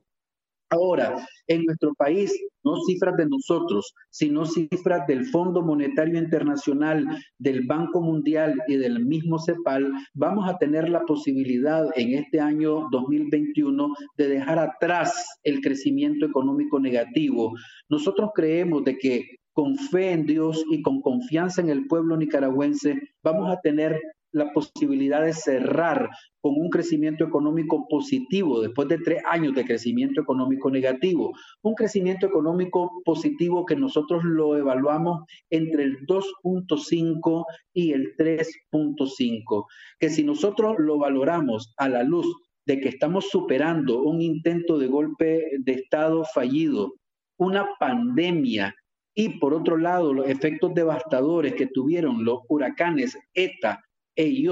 Ahora, 0.71 1.27
en 1.47 1.65
nuestro 1.65 1.95
país, 1.95 2.31
no 2.63 2.77
cifras 2.87 3.17
de 3.17 3.27
nosotros, 3.27 3.95
sino 4.11 4.45
cifras 4.45 5.07
del 5.07 5.25
Fondo 5.27 5.63
Monetario 5.63 6.19
Internacional, 6.19 7.07
del 7.39 7.67
Banco 7.67 8.03
Mundial 8.03 8.55
y 8.69 8.77
del 8.77 9.05
mismo 9.05 9.39
CEPAL, 9.39 9.91
vamos 10.13 10.49
a 10.49 10.59
tener 10.59 10.91
la 10.91 11.01
posibilidad 11.07 11.87
en 11.97 12.15
este 12.15 12.41
año 12.41 12.87
2021 12.91 13.95
de 14.19 14.29
dejar 14.29 14.59
atrás 14.59 15.39
el 15.43 15.63
crecimiento 15.63 16.27
económico 16.27 16.79
negativo. 16.79 17.55
Nosotros 17.89 18.31
creemos 18.35 18.85
de 18.85 18.99
que 18.99 19.39
con 19.55 19.75
fe 19.77 20.13
en 20.13 20.27
Dios 20.27 20.63
y 20.71 20.83
con 20.83 21.01
confianza 21.01 21.63
en 21.63 21.71
el 21.71 21.87
pueblo 21.87 22.17
nicaragüense, 22.17 22.95
vamos 23.25 23.51
a 23.51 23.61
tener 23.61 24.01
la 24.33 24.53
posibilidad 24.53 25.25
de 25.25 25.33
cerrar 25.33 26.09
con 26.41 26.55
un 26.57 26.69
crecimiento 26.71 27.25
económico 27.25 27.87
positivo 27.89 28.61
después 28.61 28.89
de 28.89 28.99
tres 28.99 29.23
años 29.29 29.55
de 29.55 29.65
crecimiento 29.65 30.21
económico 30.21 30.71
negativo. 30.71 31.33
Un 31.63 31.75
crecimiento 31.75 32.27
económico 32.27 32.91
positivo 33.05 33.65
que 33.65 33.77
nosotros 33.77 34.23
lo 34.25 34.57
evaluamos 34.57 35.23
entre 35.51 35.85
el 35.85 36.07
2.5 36.07 37.45
y 37.73 37.93
el 37.93 38.17
3.5, 38.17 39.67
que 39.99 40.11
si 40.11 40.25
nosotros 40.25 40.77
lo 40.79 40.99
valoramos 40.99 41.73
a 41.77 41.89
la 41.89 42.03
luz 42.03 42.27
de 42.67 42.81
que 42.81 42.89
estamos 42.91 43.29
superando 43.31 44.03
un 44.03 44.21
intento 44.21 44.79
de 44.79 44.89
golpe 44.89 45.43
de 45.59 45.73
Estado 45.73 46.25
fallido, 46.25 46.93
una 47.39 47.67
pandemia 47.81 48.75
y 49.15 49.41
por 49.41 49.55
otro 49.55 49.79
lado 49.79 50.13
los 50.13 50.29
efectos 50.29 50.75
devastadores 50.75 51.55
que 51.55 51.67
tuvieron 51.67 52.25
los 52.25 52.41
huracanes 52.49 53.19
ETA, 53.35 53.81
e 54.19 54.45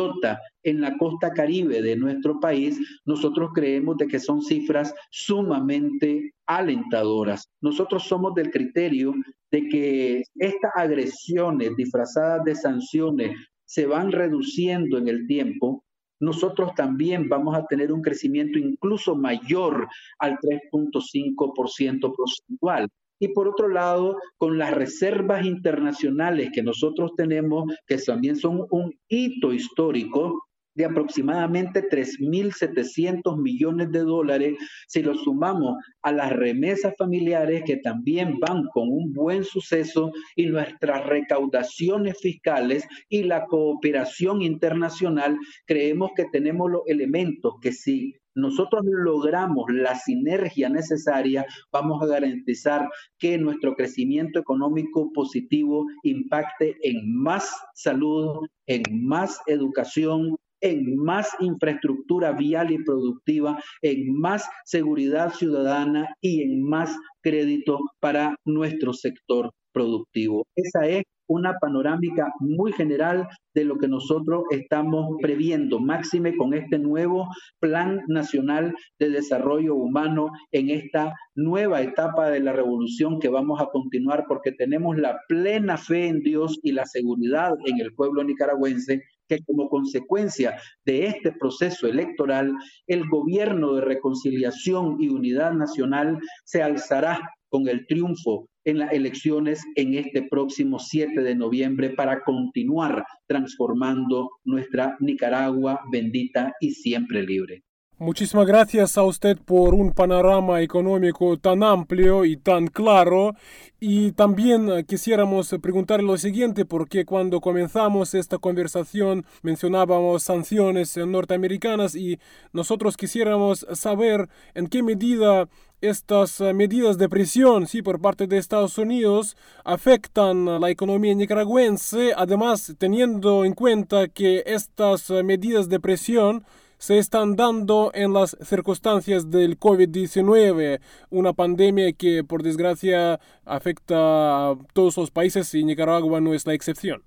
en 0.62 0.80
la 0.80 0.96
costa 0.96 1.32
caribe 1.32 1.82
de 1.82 1.96
nuestro 1.96 2.38
país, 2.38 2.78
nosotros 3.04 3.50
creemos 3.52 3.96
de 3.96 4.06
que 4.06 4.20
son 4.20 4.40
cifras 4.40 4.94
sumamente 5.10 6.34
alentadoras. 6.46 7.50
Nosotros 7.60 8.04
somos 8.04 8.32
del 8.34 8.52
criterio 8.52 9.12
de 9.50 9.68
que 9.68 10.22
estas 10.36 10.70
agresiones 10.76 11.74
disfrazadas 11.76 12.44
de 12.44 12.54
sanciones 12.54 13.36
se 13.64 13.86
van 13.86 14.12
reduciendo 14.12 14.98
en 14.98 15.08
el 15.08 15.26
tiempo, 15.26 15.84
nosotros 16.20 16.72
también 16.76 17.28
vamos 17.28 17.56
a 17.56 17.66
tener 17.66 17.92
un 17.92 18.02
crecimiento 18.02 18.60
incluso 18.60 19.16
mayor 19.16 19.88
al 20.20 20.38
3.5% 20.38 22.14
porcentual 22.14 22.88
y 23.18 23.28
por 23.28 23.48
otro 23.48 23.68
lado, 23.68 24.16
con 24.36 24.58
las 24.58 24.72
reservas 24.72 25.44
internacionales 25.44 26.50
que 26.52 26.62
nosotros 26.62 27.12
tenemos, 27.16 27.64
que 27.86 27.96
también 27.98 28.36
son 28.36 28.66
un 28.70 28.94
hito 29.08 29.52
histórico, 29.52 30.46
de 30.76 30.84
aproximadamente 30.84 31.88
3.700 31.88 33.40
millones 33.40 33.90
de 33.90 34.00
dólares 34.00 34.58
si 34.86 35.02
lo 35.02 35.14
sumamos 35.14 35.76
a 36.02 36.12
las 36.12 36.32
remesas 36.32 36.94
familiares 36.98 37.62
que 37.64 37.78
también 37.78 38.38
van 38.38 38.64
con 38.74 38.88
un 38.90 39.12
buen 39.12 39.42
suceso 39.42 40.12
y 40.36 40.46
nuestras 40.46 41.06
recaudaciones 41.06 42.18
fiscales 42.20 42.86
y 43.08 43.22
la 43.22 43.46
cooperación 43.46 44.42
internacional, 44.42 45.38
creemos 45.64 46.10
que 46.14 46.26
tenemos 46.30 46.70
los 46.70 46.82
elementos 46.86 47.54
que 47.62 47.72
si 47.72 48.14
nosotros 48.36 48.84
logramos 48.84 49.64
la 49.72 49.96
sinergia 49.96 50.68
necesaria, 50.68 51.46
vamos 51.72 52.02
a 52.02 52.06
garantizar 52.06 52.88
que 53.18 53.38
nuestro 53.38 53.74
crecimiento 53.74 54.38
económico 54.38 55.10
positivo 55.12 55.86
impacte 56.02 56.76
en 56.82 57.12
más 57.14 57.50
salud, 57.74 58.46
en 58.66 58.82
más 59.06 59.40
educación, 59.46 60.36
en 60.60 60.96
más 60.96 61.34
infraestructura 61.40 62.32
vial 62.32 62.70
y 62.70 62.82
productiva, 62.82 63.58
en 63.82 64.12
más 64.18 64.48
seguridad 64.64 65.32
ciudadana 65.32 66.14
y 66.20 66.42
en 66.42 66.62
más 66.62 66.96
crédito 67.22 67.78
para 68.00 68.36
nuestro 68.44 68.92
sector 68.92 69.52
productivo. 69.76 70.46
Esa 70.56 70.86
es 70.86 71.02
una 71.28 71.58
panorámica 71.58 72.32
muy 72.40 72.72
general 72.72 73.28
de 73.54 73.64
lo 73.64 73.76
que 73.76 73.88
nosotros 73.88 74.44
estamos 74.50 75.16
previendo, 75.20 75.80
máxime 75.80 76.34
con 76.34 76.54
este 76.54 76.78
nuevo 76.78 77.28
Plan 77.60 78.00
Nacional 78.08 78.74
de 78.98 79.10
Desarrollo 79.10 79.74
Humano 79.74 80.30
en 80.50 80.70
esta 80.70 81.14
nueva 81.34 81.82
etapa 81.82 82.30
de 82.30 82.40
la 82.40 82.54
revolución 82.54 83.20
que 83.20 83.28
vamos 83.28 83.60
a 83.60 83.66
continuar 83.66 84.24
porque 84.26 84.52
tenemos 84.52 84.96
la 84.96 85.18
plena 85.28 85.76
fe 85.76 86.06
en 86.06 86.20
Dios 86.20 86.58
y 86.62 86.72
la 86.72 86.86
seguridad 86.86 87.52
en 87.66 87.78
el 87.78 87.92
pueblo 87.92 88.24
nicaragüense 88.24 89.02
que 89.28 89.40
como 89.44 89.68
consecuencia 89.68 90.58
de 90.86 91.04
este 91.04 91.32
proceso 91.32 91.86
electoral, 91.86 92.54
el 92.86 93.06
gobierno 93.10 93.74
de 93.74 93.82
reconciliación 93.82 94.96
y 95.00 95.10
unidad 95.10 95.52
nacional 95.52 96.18
se 96.44 96.62
alzará 96.62 97.20
con 97.50 97.68
el 97.68 97.86
triunfo 97.86 98.46
en 98.66 98.78
las 98.78 98.92
elecciones 98.92 99.64
en 99.76 99.94
este 99.94 100.22
próximo 100.22 100.78
7 100.78 101.22
de 101.22 101.34
noviembre 101.34 101.90
para 101.90 102.22
continuar 102.22 103.06
transformando 103.26 104.30
nuestra 104.44 104.96
Nicaragua 105.00 105.80
bendita 105.90 106.52
y 106.60 106.72
siempre 106.72 107.22
libre. 107.22 107.65
Muchísimas 107.98 108.46
gracias 108.46 108.98
a 108.98 109.04
usted 109.04 109.38
por 109.38 109.72
un 109.72 109.90
panorama 109.90 110.60
económico 110.60 111.38
tan 111.38 111.62
amplio 111.62 112.26
y 112.26 112.36
tan 112.36 112.66
claro. 112.66 113.34
Y 113.80 114.12
también 114.12 114.68
eh, 114.70 114.84
quisiéramos 114.84 115.54
preguntarle 115.62 116.06
lo 116.06 116.18
siguiente, 116.18 116.66
porque 116.66 117.06
cuando 117.06 117.40
comenzamos 117.40 118.12
esta 118.12 118.36
conversación 118.36 119.24
mencionábamos 119.40 120.24
sanciones 120.24 120.94
norteamericanas 120.98 121.94
y 121.94 122.18
nosotros 122.52 122.98
quisiéramos 122.98 123.66
saber 123.72 124.28
en 124.52 124.66
qué 124.66 124.82
medida 124.82 125.48
estas 125.80 126.38
eh, 126.42 126.52
medidas 126.52 126.98
de 126.98 127.08
presión 127.08 127.66
sí, 127.66 127.80
por 127.80 128.02
parte 128.02 128.26
de 128.26 128.36
Estados 128.36 128.76
Unidos 128.76 129.38
afectan 129.64 130.48
a 130.48 130.58
la 130.58 130.68
economía 130.68 131.14
nicaragüense, 131.14 132.12
además 132.14 132.74
teniendo 132.76 133.46
en 133.46 133.54
cuenta 133.54 134.08
que 134.08 134.42
estas 134.44 135.08
eh, 135.08 135.22
medidas 135.22 135.70
de 135.70 135.80
presión 135.80 136.44
se 136.78 136.98
están 136.98 137.36
dando 137.36 137.90
en 137.94 138.12
las 138.12 138.36
circunstancias 138.42 139.30
del 139.30 139.58
COVID-19, 139.58 140.80
una 141.10 141.32
pandemia 141.32 141.92
que 141.92 142.24
por 142.24 142.42
desgracia 142.42 143.20
afecta 143.44 144.50
a 144.50 144.58
todos 144.72 144.96
los 144.96 145.10
países 145.10 145.54
y 145.54 145.64
Nicaragua 145.64 146.20
no 146.20 146.34
es 146.34 146.46
la 146.46 146.54
excepción. 146.54 147.02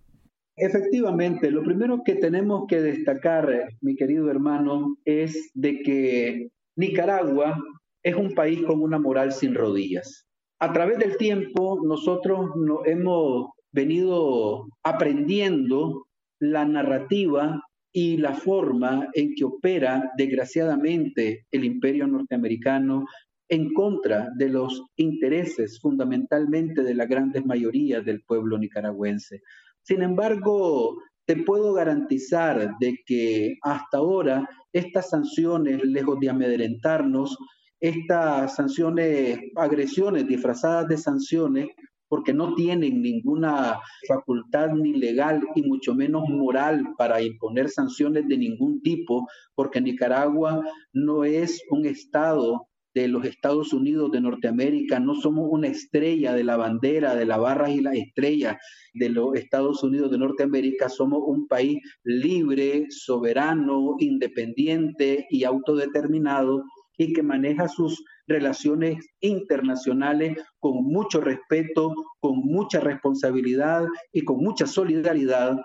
Efectivamente, 0.55 1.51
lo 1.51 1.63
primero 1.63 2.01
que 2.03 2.15
tenemos 2.15 2.65
que 2.67 2.81
destacar, 2.81 3.69
mi 3.81 3.95
querido 3.95 4.29
hermano, 4.29 4.97
es 5.05 5.51
de 5.53 5.81
que 5.81 6.49
Nicaragua 6.75 7.57
es 8.03 8.15
un 8.15 8.33
país 8.33 8.61
con 8.63 8.81
una 8.81 8.99
moral 8.99 9.31
sin 9.31 9.55
rodillas. 9.55 10.25
A 10.59 10.73
través 10.73 10.99
del 10.99 11.15
tiempo 11.15 11.79
nosotros 11.85 12.51
no 12.57 12.85
hemos 12.85 13.51
venido 13.71 14.67
aprendiendo 14.83 16.07
la 16.39 16.65
narrativa 16.65 17.61
y 17.91 18.17
la 18.17 18.33
forma 18.33 19.07
en 19.13 19.33
que 19.35 19.45
opera, 19.45 20.11
desgraciadamente, 20.17 21.45
el 21.51 21.63
imperio 21.65 22.07
norteamericano 22.07 23.05
en 23.47 23.73
contra 23.73 24.29
de 24.35 24.49
los 24.49 24.83
intereses 24.95 25.79
fundamentalmente 25.81 26.83
de 26.83 26.93
la 26.93 27.05
grandes 27.05 27.45
mayoría 27.45 28.01
del 28.01 28.21
pueblo 28.21 28.57
nicaragüense. 28.59 29.41
Sin 29.81 30.03
embargo, 30.03 31.01
te 31.25 31.37
puedo 31.37 31.73
garantizar 31.73 32.75
de 32.79 32.99
que 33.05 33.57
hasta 33.63 33.97
ahora 33.97 34.47
estas 34.71 35.09
sanciones, 35.09 35.83
lejos 35.83 36.19
de 36.19 36.29
amedrentarnos, 36.29 37.37
estas 37.79 38.55
sanciones, 38.55 39.39
agresiones 39.55 40.27
disfrazadas 40.27 40.87
de 40.87 40.97
sanciones, 40.97 41.69
porque 42.09 42.33
no 42.33 42.55
tienen 42.55 43.01
ninguna 43.01 43.79
facultad 44.07 44.73
ni 44.73 44.93
legal 44.93 45.41
y 45.55 45.61
mucho 45.61 45.95
menos 45.95 46.27
moral 46.27 46.83
para 46.97 47.21
imponer 47.21 47.69
sanciones 47.69 48.27
de 48.27 48.37
ningún 48.37 48.81
tipo, 48.81 49.27
porque 49.55 49.79
Nicaragua 49.79 50.61
no 50.91 51.23
es 51.23 51.61
un 51.69 51.85
estado 51.85 52.65
de 52.93 53.07
los 53.07 53.23
Estados 53.23 53.71
Unidos 53.71 54.11
de 54.11 54.21
Norteamérica, 54.21 54.99
no 54.99 55.15
somos 55.15 55.47
una 55.49 55.67
estrella 55.67 56.33
de 56.33 56.43
la 56.43 56.57
bandera, 56.57 57.15
de 57.15 57.25
las 57.25 57.39
barras 57.39 57.69
y 57.69 57.81
las 57.81 57.95
estrellas 57.95 58.57
de 58.93 59.09
los 59.09 59.35
Estados 59.35 59.83
Unidos 59.83 60.09
de 60.11 60.17
Norteamérica, 60.17 60.89
somos 60.89 61.21
un 61.25 61.47
país 61.47 61.77
libre, 62.03 62.87
soberano, 62.89 63.95
independiente 63.99 65.27
y 65.29 65.43
autodeterminado 65.43 66.63
y 66.99 67.13
que 67.13 67.23
maneja 67.23 67.69
sus 67.69 68.03
relaciones 68.27 68.97
internacionales 69.21 70.37
con 70.59 70.83
mucho 70.83 71.21
respeto, 71.21 71.93
con 72.19 72.39
mucha 72.39 72.81
responsabilidad 72.81 73.85
y 74.11 74.25
con 74.25 74.43
mucha 74.43 74.67
solidaridad. 74.67 75.57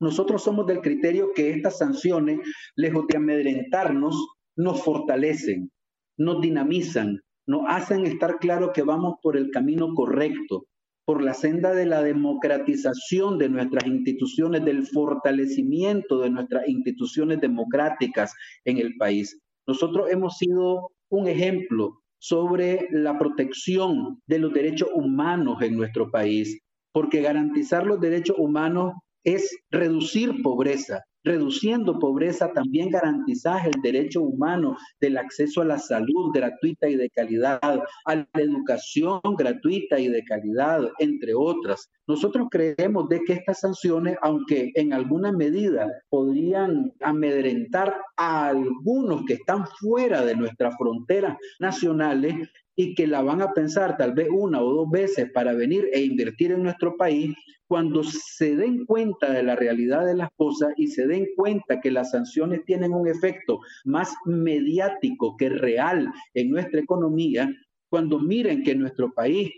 Nosotros 0.00 0.42
somos 0.42 0.66
del 0.66 0.80
criterio 0.80 1.30
que 1.32 1.50
estas 1.50 1.78
sanciones, 1.78 2.40
lejos 2.74 3.06
de 3.06 3.18
amedrentarnos, 3.18 4.16
nos 4.56 4.82
fortalecen, 4.82 5.70
nos 6.18 6.40
dinamizan, 6.40 7.20
nos 7.46 7.62
hacen 7.68 8.04
estar 8.04 8.38
claro 8.40 8.72
que 8.72 8.82
vamos 8.82 9.14
por 9.22 9.36
el 9.36 9.52
camino 9.52 9.94
correcto, 9.94 10.66
por 11.04 11.22
la 11.22 11.34
senda 11.34 11.72
de 11.72 11.86
la 11.86 12.02
democratización 12.02 13.38
de 13.38 13.48
nuestras 13.48 13.86
instituciones, 13.86 14.64
del 14.64 14.84
fortalecimiento 14.88 16.18
de 16.18 16.30
nuestras 16.30 16.66
instituciones 16.66 17.40
democráticas 17.40 18.34
en 18.64 18.78
el 18.78 18.96
país. 18.96 19.38
Nosotros 19.66 20.10
hemos 20.10 20.36
sido 20.36 20.90
un 21.10 21.28
ejemplo 21.28 22.00
sobre 22.18 22.88
la 22.90 23.18
protección 23.18 24.20
de 24.26 24.38
los 24.38 24.52
derechos 24.52 24.88
humanos 24.94 25.60
en 25.62 25.76
nuestro 25.76 26.10
país, 26.10 26.58
porque 26.92 27.20
garantizar 27.22 27.86
los 27.86 28.00
derechos 28.00 28.36
humanos 28.38 28.94
es 29.24 29.56
reducir 29.70 30.42
pobreza, 30.42 31.02
reduciendo 31.24 31.98
pobreza, 31.98 32.52
también 32.52 32.90
garantizar 32.90 33.66
el 33.66 33.80
derecho 33.82 34.22
humano 34.22 34.76
del 35.00 35.16
acceso 35.16 35.62
a 35.62 35.64
la 35.64 35.78
salud 35.78 36.32
gratuita 36.32 36.88
y 36.88 36.96
de 36.96 37.10
calidad, 37.10 37.60
a 37.62 38.14
la 38.14 38.28
educación 38.34 39.20
gratuita 39.36 39.98
y 39.98 40.08
de 40.08 40.22
calidad, 40.24 40.82
entre 40.98 41.34
otras. 41.34 41.90
Nosotros 42.06 42.48
creemos 42.50 43.08
de 43.08 43.20
que 43.24 43.32
estas 43.32 43.60
sanciones, 43.60 44.16
aunque 44.22 44.72
en 44.74 44.92
alguna 44.92 45.32
medida 45.32 45.88
podrían 46.10 46.92
amedrentar 47.00 47.96
a 48.16 48.48
algunos 48.48 49.24
que 49.24 49.34
están 49.34 49.66
fuera 49.80 50.24
de 50.24 50.36
nuestras 50.36 50.76
fronteras 50.76 51.36
nacionales, 51.58 52.48
y 52.76 52.94
que 52.94 53.06
la 53.06 53.22
van 53.22 53.42
a 53.42 53.52
pensar 53.52 53.96
tal 53.96 54.14
vez 54.14 54.28
una 54.30 54.62
o 54.62 54.72
dos 54.72 54.90
veces 54.90 55.30
para 55.32 55.52
venir 55.54 55.88
e 55.92 56.02
invertir 56.02 56.52
en 56.52 56.62
nuestro 56.62 56.96
país, 56.96 57.34
cuando 57.66 58.02
se 58.04 58.56
den 58.56 58.84
cuenta 58.84 59.32
de 59.32 59.42
la 59.42 59.56
realidad 59.56 60.04
de 60.04 60.14
las 60.14 60.28
cosas 60.36 60.74
y 60.76 60.88
se 60.88 61.06
den 61.06 61.28
cuenta 61.36 61.80
que 61.80 61.90
las 61.90 62.10
sanciones 62.10 62.64
tienen 62.64 62.92
un 62.92 63.08
efecto 63.08 63.60
más 63.84 64.14
mediático 64.26 65.36
que 65.36 65.48
real 65.48 66.12
en 66.34 66.50
nuestra 66.50 66.80
economía, 66.80 67.50
cuando 67.88 68.18
miren 68.18 68.62
que 68.62 68.74
nuestro 68.74 69.12
país 69.12 69.50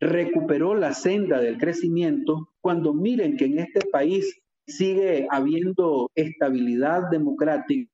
recuperó 0.00 0.74
la 0.74 0.92
senda 0.92 1.40
del 1.40 1.56
crecimiento, 1.56 2.50
cuando 2.60 2.92
miren 2.92 3.36
que 3.36 3.46
en 3.46 3.60
este 3.60 3.80
país 3.90 4.38
sigue 4.66 5.26
habiendo 5.30 6.10
estabilidad 6.14 7.08
democrática, 7.10 7.88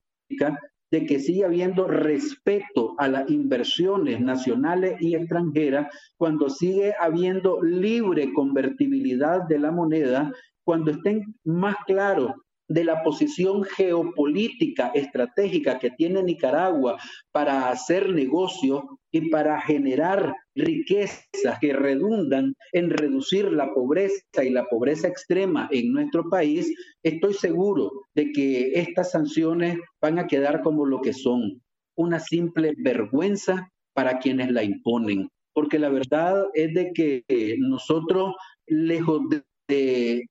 de 0.92 1.06
que 1.06 1.18
sigue 1.18 1.44
habiendo 1.44 1.88
respeto 1.88 2.94
a 2.98 3.08
las 3.08 3.28
inversiones 3.30 4.20
nacionales 4.20 5.00
y 5.00 5.14
extranjeras, 5.14 5.88
cuando 6.18 6.50
sigue 6.50 6.94
habiendo 7.00 7.62
libre 7.62 8.32
convertibilidad 8.34 9.42
de 9.48 9.58
la 9.58 9.70
moneda, 9.70 10.30
cuando 10.64 10.90
estén 10.90 11.34
más 11.44 11.76
claros 11.86 12.32
de 12.72 12.84
la 12.84 13.02
posición 13.02 13.64
geopolítica 13.64 14.92
estratégica 14.94 15.78
que 15.78 15.90
tiene 15.90 16.22
Nicaragua 16.22 16.98
para 17.30 17.68
hacer 17.68 18.08
negocio 18.08 18.98
y 19.10 19.28
para 19.28 19.60
generar 19.60 20.34
riquezas 20.54 21.58
que 21.60 21.74
redundan 21.74 22.54
en 22.72 22.88
reducir 22.88 23.52
la 23.52 23.74
pobreza 23.74 24.42
y 24.42 24.48
la 24.48 24.64
pobreza 24.64 25.06
extrema 25.06 25.68
en 25.70 25.92
nuestro 25.92 26.30
país, 26.30 26.74
estoy 27.02 27.34
seguro 27.34 27.92
de 28.14 28.32
que 28.32 28.72
estas 28.74 29.10
sanciones 29.10 29.76
van 30.00 30.18
a 30.18 30.26
quedar 30.26 30.62
como 30.62 30.86
lo 30.86 31.02
que 31.02 31.12
son, 31.12 31.60
una 31.94 32.20
simple 32.20 32.72
vergüenza 32.78 33.68
para 33.94 34.18
quienes 34.18 34.50
la 34.50 34.64
imponen. 34.64 35.28
Porque 35.52 35.78
la 35.78 35.90
verdad 35.90 36.46
es 36.54 36.72
de 36.72 36.92
que 36.94 37.22
nosotros, 37.58 38.34
lejos 38.66 39.28
de 39.28 39.42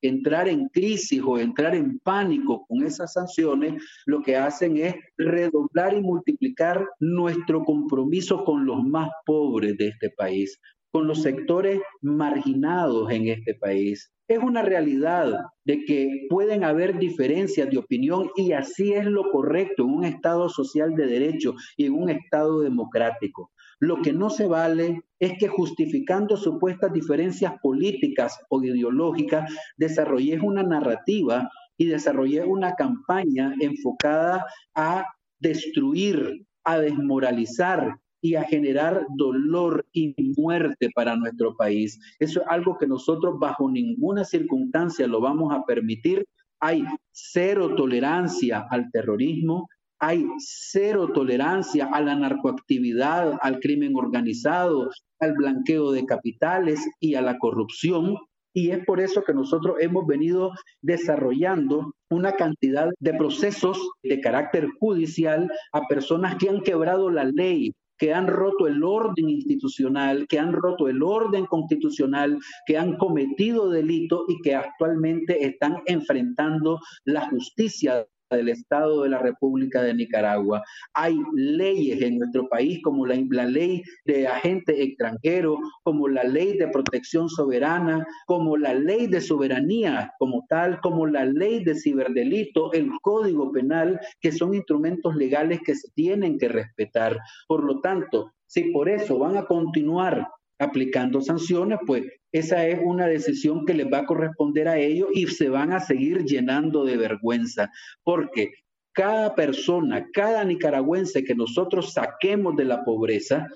entrar 0.01 0.47
en 0.47 0.67
crisis 0.69 1.21
o 1.25 1.37
entrar 1.37 1.75
en 1.75 1.99
pánico 1.99 2.65
con 2.67 2.83
esas 2.83 3.13
sanciones, 3.13 3.83
lo 4.05 4.21
que 4.21 4.35
hacen 4.35 4.77
es 4.77 4.95
redoblar 5.17 5.95
y 5.95 6.01
multiplicar 6.01 6.87
nuestro 6.99 7.63
compromiso 7.63 8.43
con 8.43 8.65
los 8.65 8.83
más 8.83 9.09
pobres 9.25 9.77
de 9.77 9.89
este 9.89 10.09
país, 10.09 10.59
con 10.91 11.07
los 11.07 11.21
sectores 11.21 11.79
marginados 12.01 13.11
en 13.11 13.27
este 13.27 13.55
país. 13.55 14.11
Es 14.27 14.39
una 14.39 14.61
realidad 14.61 15.33
de 15.65 15.83
que 15.85 16.27
pueden 16.29 16.63
haber 16.63 16.97
diferencias 16.97 17.69
de 17.69 17.77
opinión 17.77 18.29
y 18.35 18.53
así 18.53 18.93
es 18.93 19.05
lo 19.05 19.29
correcto 19.31 19.83
en 19.83 19.89
un 19.89 20.05
Estado 20.05 20.47
social 20.49 20.95
de 20.95 21.07
derecho 21.07 21.55
y 21.75 21.85
en 21.85 21.93
un 21.93 22.09
Estado 22.09 22.61
democrático. 22.61 23.51
Lo 23.81 23.99
que 24.03 24.13
no 24.13 24.29
se 24.29 24.45
vale 24.45 25.01
es 25.19 25.39
que 25.39 25.47
justificando 25.47 26.37
supuestas 26.37 26.93
diferencias 26.93 27.55
políticas 27.63 28.39
o 28.49 28.63
ideológicas, 28.63 29.51
desarrolles 29.75 30.39
una 30.43 30.61
narrativa 30.61 31.49
y 31.77 31.87
desarrolles 31.87 32.45
una 32.47 32.75
campaña 32.75 33.55
enfocada 33.59 34.45
a 34.75 35.03
destruir, 35.39 36.45
a 36.63 36.77
desmoralizar 36.77 37.95
y 38.21 38.35
a 38.35 38.43
generar 38.43 39.07
dolor 39.17 39.83
y 39.91 40.13
muerte 40.37 40.91
para 40.93 41.15
nuestro 41.15 41.55
país. 41.55 41.99
Eso 42.19 42.41
es 42.41 42.47
algo 42.49 42.77
que 42.77 42.85
nosotros 42.85 43.39
bajo 43.39 43.67
ninguna 43.67 44.23
circunstancia 44.23 45.07
lo 45.07 45.21
vamos 45.21 45.51
a 45.51 45.65
permitir. 45.65 46.23
Hay 46.59 46.85
cero 47.11 47.73
tolerancia 47.73 48.67
al 48.69 48.91
terrorismo, 48.91 49.67
hay 50.01 50.25
cero 50.39 51.11
tolerancia 51.13 51.85
a 51.85 52.01
la 52.01 52.15
narcoactividad, 52.15 53.37
al 53.39 53.59
crimen 53.59 53.95
organizado, 53.95 54.89
al 55.19 55.33
blanqueo 55.33 55.91
de 55.91 56.07
capitales 56.07 56.79
y 56.99 57.13
a 57.13 57.21
la 57.21 57.37
corrupción. 57.37 58.17
Y 58.51 58.71
es 58.71 58.83
por 58.83 58.99
eso 58.99 59.23
que 59.23 59.35
nosotros 59.35 59.75
hemos 59.79 60.07
venido 60.07 60.51
desarrollando 60.81 61.93
una 62.09 62.33
cantidad 62.33 62.89
de 62.99 63.13
procesos 63.13 63.77
de 64.01 64.19
carácter 64.19 64.67
judicial 64.79 65.49
a 65.71 65.85
personas 65.87 66.35
que 66.37 66.49
han 66.49 66.61
quebrado 66.61 67.11
la 67.11 67.25
ley, 67.25 67.71
que 67.99 68.11
han 68.11 68.25
roto 68.25 68.65
el 68.65 68.83
orden 68.83 69.29
institucional, 69.29 70.25
que 70.27 70.39
han 70.39 70.51
roto 70.51 70.87
el 70.87 71.03
orden 71.03 71.45
constitucional, 71.45 72.39
que 72.65 72.75
han 72.75 72.97
cometido 72.97 73.69
delito 73.69 74.25
y 74.27 74.41
que 74.41 74.55
actualmente 74.55 75.45
están 75.45 75.77
enfrentando 75.85 76.79
la 77.05 77.29
justicia 77.29 78.07
del 78.35 78.49
Estado 78.49 79.03
de 79.03 79.09
la 79.09 79.19
República 79.19 79.81
de 79.81 79.93
Nicaragua. 79.93 80.63
Hay 80.93 81.17
leyes 81.33 82.01
en 82.01 82.19
nuestro 82.19 82.47
país 82.47 82.79
como 82.83 83.05
la, 83.05 83.15
ley 83.45 83.83
de 84.05 84.27
agente 84.27 84.83
extranjero, 84.83 85.57
como 85.83 86.07
la 86.07 86.23
ley 86.23 86.57
de 86.57 86.67
protección 86.67 87.29
soberana, 87.29 88.05
como 88.25 88.57
la 88.57 88.73
ley 88.73 89.07
de 89.07 89.21
soberanía 89.21 90.13
como 90.19 90.45
tal, 90.49 90.79
como 90.81 91.05
la 91.05 91.25
ley 91.25 91.63
de 91.63 91.75
ciberdelito, 91.75 92.71
el 92.73 92.89
código 93.01 93.51
penal, 93.51 93.99
que 94.19 94.31
son 94.31 94.53
instrumentos 94.53 95.15
legales 95.15 95.59
que 95.65 95.75
se 95.75 95.89
tienen 95.93 96.37
que 96.37 96.47
respetar. 96.47 97.17
Por 97.47 97.63
lo 97.63 97.81
tanto, 97.81 98.33
si 98.45 98.71
por 98.71 98.89
eso 98.89 99.17
van 99.17 99.37
a 99.37 99.45
continuar 99.45 100.27
aplicando 100.59 101.21
sanciones, 101.21 101.79
pues 101.87 102.03
esa 102.31 102.65
es 102.67 102.79
una 102.83 103.07
decisión 103.07 103.65
que 103.65 103.73
les 103.73 103.87
va 103.91 103.99
a 103.99 104.05
corresponder 104.05 104.67
a 104.67 104.77
ellos 104.77 105.09
y 105.13 105.27
se 105.27 105.49
van 105.49 105.73
a 105.73 105.79
seguir 105.79 106.23
llenando 106.23 106.85
de 106.85 106.97
vergüenza, 106.97 107.71
porque 108.03 108.51
cada 108.93 109.35
persona, 109.35 110.07
cada 110.13 110.43
nicaragüense 110.43 111.23
que 111.23 111.35
nosotros 111.35 111.93
saquemos 111.93 112.55
de 112.55 112.65
la 112.65 112.83
pobreza, 112.83 113.47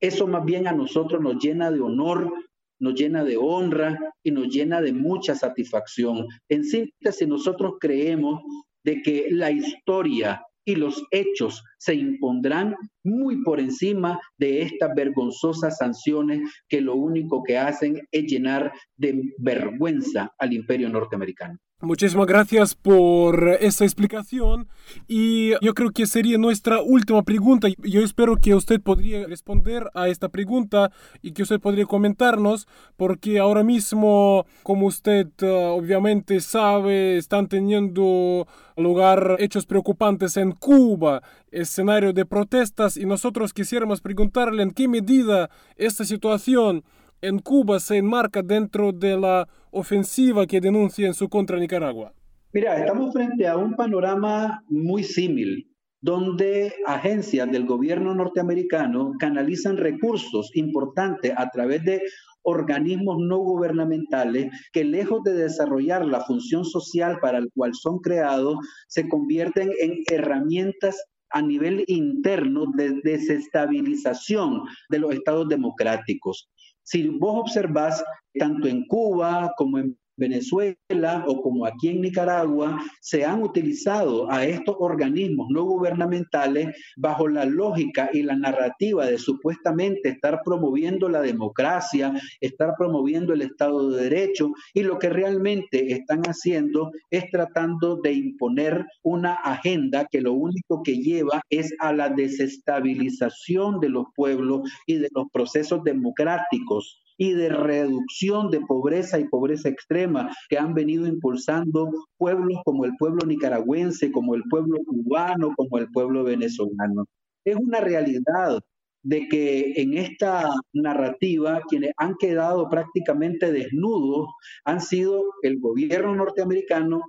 eso 0.00 0.26
más 0.26 0.44
bien 0.44 0.66
a 0.66 0.72
nosotros 0.72 1.20
nos 1.20 1.42
llena 1.42 1.70
de 1.70 1.80
honor, 1.80 2.32
nos 2.80 2.94
llena 2.94 3.24
de 3.24 3.36
honra 3.36 3.98
y 4.22 4.30
nos 4.30 4.48
llena 4.48 4.80
de 4.80 4.92
mucha 4.92 5.34
satisfacción. 5.34 6.26
En 6.48 6.64
síntesis, 6.64 7.26
nosotros 7.26 7.74
creemos 7.80 8.42
de 8.84 9.02
que 9.02 9.26
la 9.30 9.50
historia 9.50 10.42
y 10.64 10.76
los 10.76 11.02
hechos 11.10 11.64
se 11.78 11.94
impondrán 11.94 12.74
muy 13.04 13.42
por 13.42 13.60
encima 13.60 14.20
de 14.36 14.62
estas 14.62 14.94
vergonzosas 14.94 15.78
sanciones 15.78 16.40
que 16.68 16.80
lo 16.80 16.94
único 16.94 17.42
que 17.42 17.58
hacen 17.58 18.00
es 18.12 18.24
llenar 18.24 18.72
de 18.96 19.22
vergüenza 19.38 20.32
al 20.38 20.52
imperio 20.52 20.88
norteamericano. 20.88 21.58
Muchísimas 21.80 22.26
gracias 22.26 22.74
por 22.74 23.56
esta 23.60 23.84
explicación 23.84 24.66
y 25.06 25.52
yo 25.64 25.74
creo 25.74 25.92
que 25.92 26.06
sería 26.06 26.36
nuestra 26.36 26.82
última 26.82 27.22
pregunta. 27.22 27.68
Yo 27.84 28.02
espero 28.02 28.34
que 28.34 28.56
usted 28.56 28.80
podría 28.80 29.28
responder 29.28 29.88
a 29.94 30.08
esta 30.08 30.28
pregunta 30.28 30.90
y 31.22 31.30
que 31.30 31.44
usted 31.44 31.60
podría 31.60 31.86
comentarnos 31.86 32.66
porque 32.96 33.38
ahora 33.38 33.62
mismo, 33.62 34.44
como 34.64 34.88
usted 34.88 35.28
uh, 35.42 35.76
obviamente 35.76 36.40
sabe, 36.40 37.16
están 37.16 37.46
teniendo 37.46 38.48
lugar 38.76 39.36
hechos 39.38 39.64
preocupantes 39.64 40.36
en 40.36 40.50
Cuba, 40.50 41.22
escenario 41.50 42.12
de 42.12 42.26
protestas 42.26 42.96
y 42.96 43.06
nosotros 43.06 43.52
quisiéramos 43.52 44.00
preguntarle 44.00 44.62
en 44.62 44.70
qué 44.70 44.88
medida 44.88 45.50
esta 45.76 46.04
situación 46.04 46.84
en 47.20 47.38
Cuba 47.38 47.80
se 47.80 47.96
enmarca 47.96 48.42
dentro 48.42 48.92
de 48.92 49.18
la 49.18 49.48
ofensiva 49.70 50.46
que 50.46 50.60
denuncia 50.60 51.06
en 51.06 51.14
su 51.14 51.28
contra 51.28 51.58
Nicaragua? 51.58 52.12
Mira, 52.52 52.78
estamos 52.78 53.12
frente 53.12 53.46
a 53.46 53.56
un 53.56 53.74
panorama 53.74 54.64
muy 54.68 55.02
similar, 55.02 55.64
donde 56.00 56.72
agencias 56.86 57.50
del 57.50 57.66
gobierno 57.66 58.14
norteamericano 58.14 59.12
canalizan 59.18 59.76
recursos 59.76 60.50
importantes 60.54 61.32
a 61.36 61.50
través 61.50 61.84
de 61.84 62.02
organismos 62.42 63.18
no 63.18 63.38
gubernamentales 63.38 64.50
que 64.72 64.84
lejos 64.84 65.22
de 65.24 65.34
desarrollar 65.34 66.06
la 66.06 66.20
función 66.24 66.64
social 66.64 67.18
para 67.20 67.40
la 67.40 67.46
cual 67.54 67.74
son 67.74 67.98
creados, 67.98 68.56
se 68.86 69.08
convierten 69.08 69.70
en 69.80 70.02
herramientas 70.06 70.96
a 71.30 71.42
nivel 71.42 71.84
interno 71.86 72.66
de 72.74 73.00
desestabilización 73.02 74.62
de 74.88 74.98
los 74.98 75.14
estados 75.14 75.48
democráticos. 75.48 76.50
Si 76.82 77.08
vos 77.08 77.40
observás, 77.40 78.02
tanto 78.38 78.66
en 78.66 78.86
Cuba 78.86 79.52
como 79.56 79.78
en 79.78 79.98
Venezuela 80.18 81.24
o 81.26 81.40
como 81.40 81.64
aquí 81.64 81.88
en 81.88 82.02
Nicaragua, 82.02 82.78
se 83.00 83.24
han 83.24 83.42
utilizado 83.42 84.30
a 84.30 84.44
estos 84.44 84.76
organismos 84.78 85.46
no 85.50 85.64
gubernamentales 85.64 86.76
bajo 86.96 87.28
la 87.28 87.44
lógica 87.44 88.10
y 88.12 88.22
la 88.22 88.36
narrativa 88.36 89.06
de 89.06 89.16
supuestamente 89.16 90.10
estar 90.10 90.40
promoviendo 90.44 91.08
la 91.08 91.22
democracia, 91.22 92.12
estar 92.40 92.74
promoviendo 92.76 93.32
el 93.32 93.42
Estado 93.42 93.90
de 93.90 94.02
Derecho 94.04 94.52
y 94.74 94.82
lo 94.82 94.98
que 94.98 95.08
realmente 95.08 95.92
están 95.92 96.22
haciendo 96.22 96.90
es 97.10 97.30
tratando 97.30 97.96
de 97.96 98.12
imponer 98.12 98.84
una 99.02 99.34
agenda 99.34 100.06
que 100.10 100.20
lo 100.20 100.32
único 100.32 100.82
que 100.82 100.96
lleva 100.96 101.40
es 101.48 101.72
a 101.78 101.92
la 101.92 102.08
desestabilización 102.08 103.80
de 103.80 103.88
los 103.88 104.06
pueblos 104.14 104.68
y 104.86 104.96
de 104.96 105.08
los 105.14 105.26
procesos 105.32 105.84
democráticos 105.84 107.00
y 107.18 107.32
de 107.32 107.50
reducción 107.50 108.50
de 108.50 108.60
pobreza 108.60 109.18
y 109.18 109.28
pobreza 109.28 109.68
extrema 109.68 110.30
que 110.48 110.56
han 110.56 110.72
venido 110.72 111.06
impulsando 111.06 111.90
pueblos 112.16 112.58
como 112.64 112.84
el 112.84 112.96
pueblo 112.96 113.26
nicaragüense, 113.26 114.10
como 114.12 114.34
el 114.34 114.44
pueblo 114.48 114.78
cubano, 114.86 115.52
como 115.56 115.78
el 115.78 115.90
pueblo 115.90 116.24
venezolano. 116.24 117.04
Es 117.44 117.56
una 117.56 117.80
realidad 117.80 118.60
de 119.02 119.28
que 119.28 119.72
en 119.76 119.96
esta 119.96 120.50
narrativa 120.72 121.60
quienes 121.68 121.92
han 121.96 122.14
quedado 122.16 122.68
prácticamente 122.68 123.52
desnudos 123.52 124.28
han 124.64 124.80
sido 124.80 125.24
el 125.42 125.58
gobierno 125.58 126.14
norteamericano 126.14 127.02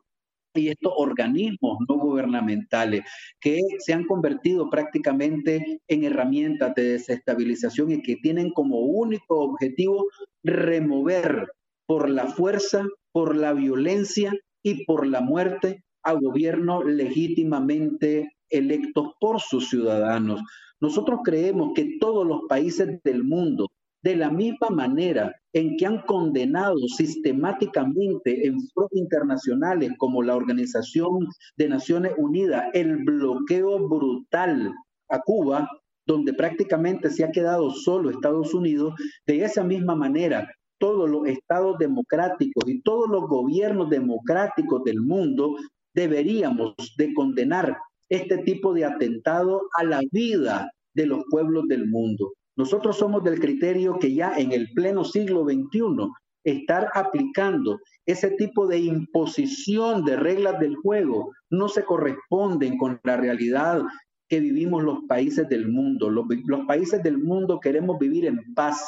y 0.56 0.70
estos 0.70 0.94
organismos 0.96 1.78
no 1.88 1.96
gubernamentales 1.98 3.02
que 3.40 3.60
se 3.80 3.94
han 3.94 4.06
convertido 4.06 4.70
prácticamente 4.70 5.82
en 5.88 6.04
herramientas 6.04 6.74
de 6.76 6.94
desestabilización 6.94 7.92
y 7.92 8.02
que 8.02 8.16
tienen 8.18 8.52
como 8.52 8.80
único 8.80 9.40
objetivo 9.40 10.08
remover 10.44 11.48
por 11.86 12.10
la 12.10 12.28
fuerza, 12.28 12.86
por 13.12 13.36
la 13.36 13.54
violencia 13.54 14.34
y 14.64 14.86
por 14.86 15.08
la 15.08 15.22
muerte 15.22 15.84
a 16.04 16.14
gobiernos 16.14 16.86
legítimamente 16.86 18.30
electos 18.50 19.14
por 19.20 19.40
sus 19.40 19.70
ciudadanos. 19.70 20.42
Nosotros 20.82 21.20
creemos 21.24 21.72
que 21.76 21.98
todos 22.00 22.26
los 22.26 22.42
países 22.48 23.02
del 23.04 23.24
mundo 23.24 23.70
de 24.02 24.16
la 24.16 24.30
misma 24.30 24.70
manera 24.70 25.36
en 25.54 25.76
que 25.78 25.86
han 25.86 26.02
condenado 26.04 26.78
sistemáticamente 26.96 28.48
en 28.48 28.60
foros 28.74 28.92
internacionales 28.94 29.92
como 29.98 30.24
la 30.24 30.36
Organización 30.36 31.28
de 31.58 31.70
Naciones 31.70 32.14
Unidas 32.18 32.66
el 32.74 32.98
bloqueo 33.04 33.88
brutal 33.88 34.74
a 35.10 35.20
Cuba, 35.22 35.68
donde 36.06 36.34
prácticamente 36.34 37.10
se 37.10 37.24
ha 37.24 37.32
quedado 37.32 37.72
solo 37.72 38.10
Estados 38.10 38.54
Unidos, 38.54 38.94
de 39.26 39.44
esa 39.44 39.64
misma 39.64 39.96
manera 39.96 40.50
todos 40.80 41.10
los 41.10 41.28
estados 41.28 41.78
democráticos 41.78 42.64
y 42.68 42.82
todos 42.82 43.10
los 43.10 43.28
gobiernos 43.28 43.90
democráticos 43.90 44.84
del 44.86 45.02
mundo 45.02 45.58
deberíamos 45.94 46.74
de 46.98 47.14
condenar 47.14 47.78
este 48.08 48.40
tipo 48.40 48.74
de 48.74 48.86
atentado 48.86 49.64
a 49.78 49.84
la 49.84 50.02
vida 50.12 50.72
de 50.94 51.06
los 51.06 51.24
pueblos 51.30 51.68
del 51.68 51.88
mundo. 51.88 52.34
Nosotros 52.60 52.98
somos 52.98 53.24
del 53.24 53.40
criterio 53.40 54.00
que 54.00 54.14
ya 54.14 54.34
en 54.38 54.52
el 54.52 54.68
pleno 54.74 55.06
siglo 55.06 55.46
XXI 55.46 56.12
estar 56.44 56.90
aplicando 56.94 57.80
ese 58.06 58.32
tipo 58.32 58.68
de 58.68 58.80
imposición 58.80 60.04
de 60.04 60.18
reglas 60.18 60.60
del 60.60 60.76
juego 60.76 61.32
no 61.50 61.70
se 61.70 61.86
corresponden 61.86 62.78
con 62.78 63.00
la 63.06 63.16
realidad 63.16 63.84
que 64.28 64.42
vivimos 64.42 64.84
los 64.84 65.06
países 65.08 65.48
del 65.48 65.70
mundo. 65.70 66.10
Los, 66.10 66.26
los, 66.48 66.66
países 66.66 67.02
del 67.02 67.18
mundo 67.18 67.62
queremos 67.62 67.98
vivir 67.98 68.26
en 68.26 68.54
paz, 68.54 68.86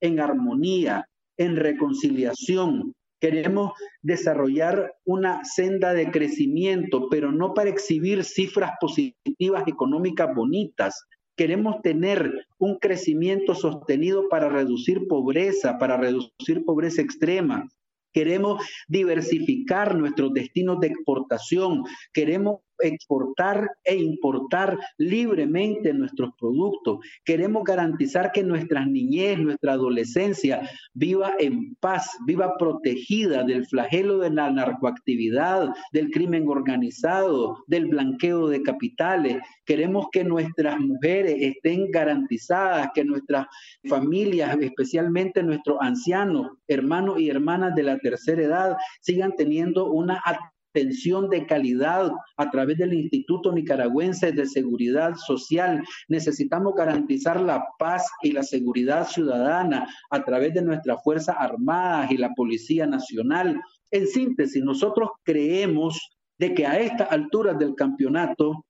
en 0.00 0.18
armonía, 0.18 1.06
en 1.36 1.54
reconciliación. 1.54 2.94
Queremos 3.20 3.74
desarrollar 4.02 4.92
una 5.04 5.44
senda 5.44 5.94
de 5.94 6.10
crecimiento, 6.10 7.08
pero 7.08 7.30
no 7.30 7.54
para 7.54 7.70
exhibir 7.70 8.24
cifras 8.24 8.72
positivas 8.80 9.68
económicas 9.68 10.34
bonitas, 10.34 11.06
Queremos 11.36 11.82
tener 11.82 12.46
un 12.58 12.78
crecimiento 12.78 13.54
sostenido 13.54 14.28
para 14.28 14.48
reducir 14.48 15.08
pobreza, 15.08 15.78
para 15.78 15.96
reducir 15.96 16.64
pobreza 16.64 17.02
extrema. 17.02 17.68
Queremos 18.12 18.64
diversificar 18.86 19.96
nuestros 19.96 20.32
destinos 20.32 20.78
de 20.80 20.86
exportación. 20.86 21.82
Queremos 22.12 22.60
exportar 22.80 23.70
e 23.84 23.96
importar 23.96 24.78
libremente 24.98 25.92
nuestros 25.92 26.30
productos. 26.38 26.98
Queremos 27.24 27.64
garantizar 27.64 28.32
que 28.32 28.42
nuestra 28.42 28.84
niñez, 28.84 29.38
nuestra 29.38 29.72
adolescencia 29.72 30.68
viva 30.92 31.32
en 31.38 31.74
paz, 31.76 32.10
viva 32.26 32.56
protegida 32.58 33.44
del 33.44 33.66
flagelo 33.66 34.18
de 34.18 34.30
la 34.30 34.50
narcoactividad, 34.50 35.70
del 35.92 36.10
crimen 36.10 36.48
organizado, 36.48 37.64
del 37.66 37.86
blanqueo 37.86 38.48
de 38.48 38.62
capitales. 38.62 39.38
Queremos 39.64 40.06
que 40.12 40.24
nuestras 40.24 40.78
mujeres 40.78 41.36
estén 41.38 41.90
garantizadas, 41.90 42.88
que 42.94 43.04
nuestras 43.04 43.46
familias, 43.88 44.56
especialmente 44.60 45.42
nuestros 45.42 45.78
ancianos, 45.80 46.52
hermanos 46.68 47.20
y 47.20 47.28
hermanas 47.30 47.74
de 47.74 47.82
la 47.82 47.98
tercera 47.98 48.42
edad, 48.42 48.76
sigan 49.00 49.32
teniendo 49.36 49.90
una 49.90 50.20
atención 50.74 51.30
de 51.30 51.46
calidad 51.46 52.10
a 52.36 52.50
través 52.50 52.78
del 52.78 52.94
Instituto 52.94 53.52
Nicaragüense 53.52 54.32
de 54.32 54.44
Seguridad 54.44 55.14
Social. 55.14 55.84
Necesitamos 56.08 56.74
garantizar 56.74 57.40
la 57.40 57.64
paz 57.78 58.04
y 58.22 58.32
la 58.32 58.42
seguridad 58.42 59.06
ciudadana 59.06 59.86
a 60.10 60.24
través 60.24 60.52
de 60.54 60.62
nuestras 60.62 61.02
Fuerzas 61.04 61.36
Armadas 61.38 62.10
y 62.10 62.16
la 62.16 62.34
Policía 62.34 62.86
Nacional. 62.86 63.60
En 63.92 64.08
síntesis, 64.08 64.64
nosotros 64.64 65.10
creemos 65.22 66.00
de 66.38 66.52
que 66.54 66.66
a 66.66 66.80
estas 66.80 67.12
alturas 67.12 67.56
del 67.56 67.76
campeonato 67.76 68.64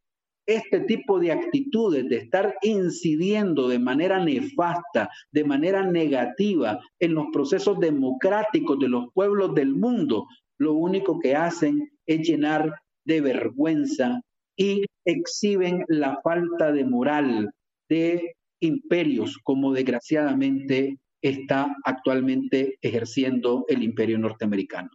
este 0.47 0.81
tipo 0.81 1.19
de 1.19 1.33
actitudes 1.33 2.07
de 2.07 2.17
estar 2.17 2.55
incidiendo 2.61 3.67
de 3.67 3.79
manera 3.79 4.23
nefasta, 4.23 5.09
de 5.33 5.43
manera 5.43 5.91
negativa 5.91 6.79
en 6.99 7.15
los 7.15 7.29
procesos 7.33 7.81
democráticos 7.81 8.79
de 8.79 8.89
los 8.89 9.07
pueblos 9.15 9.55
del 9.55 9.75
mundo, 9.75 10.27
lo 10.59 10.75
único 10.75 11.19
que 11.19 11.35
hacen 11.35 11.91
es 12.07 12.27
llenar 12.27 12.81
de 13.05 13.21
vergüenza 13.21 14.21
y 14.57 14.85
exhiben 15.05 15.85
la 15.89 16.21
falta 16.23 16.73
de 16.73 16.85
moral 16.85 17.51
de 17.89 18.35
imperios 18.61 19.39
como 19.43 19.73
desgraciadamente 19.73 20.97
está 21.23 21.75
actualmente 21.85 22.79
ejerciendo 22.83 23.65
el 23.69 23.83
imperio 23.83 24.19
norteamericano. 24.19 24.91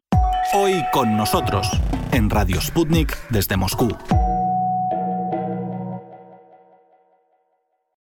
Hoy 0.54 0.74
con 0.92 1.18
nosotros, 1.18 1.68
en 2.12 2.30
Radio 2.30 2.62
Sputnik 2.62 3.16
desde 3.30 3.58
Moscú. 3.58 3.90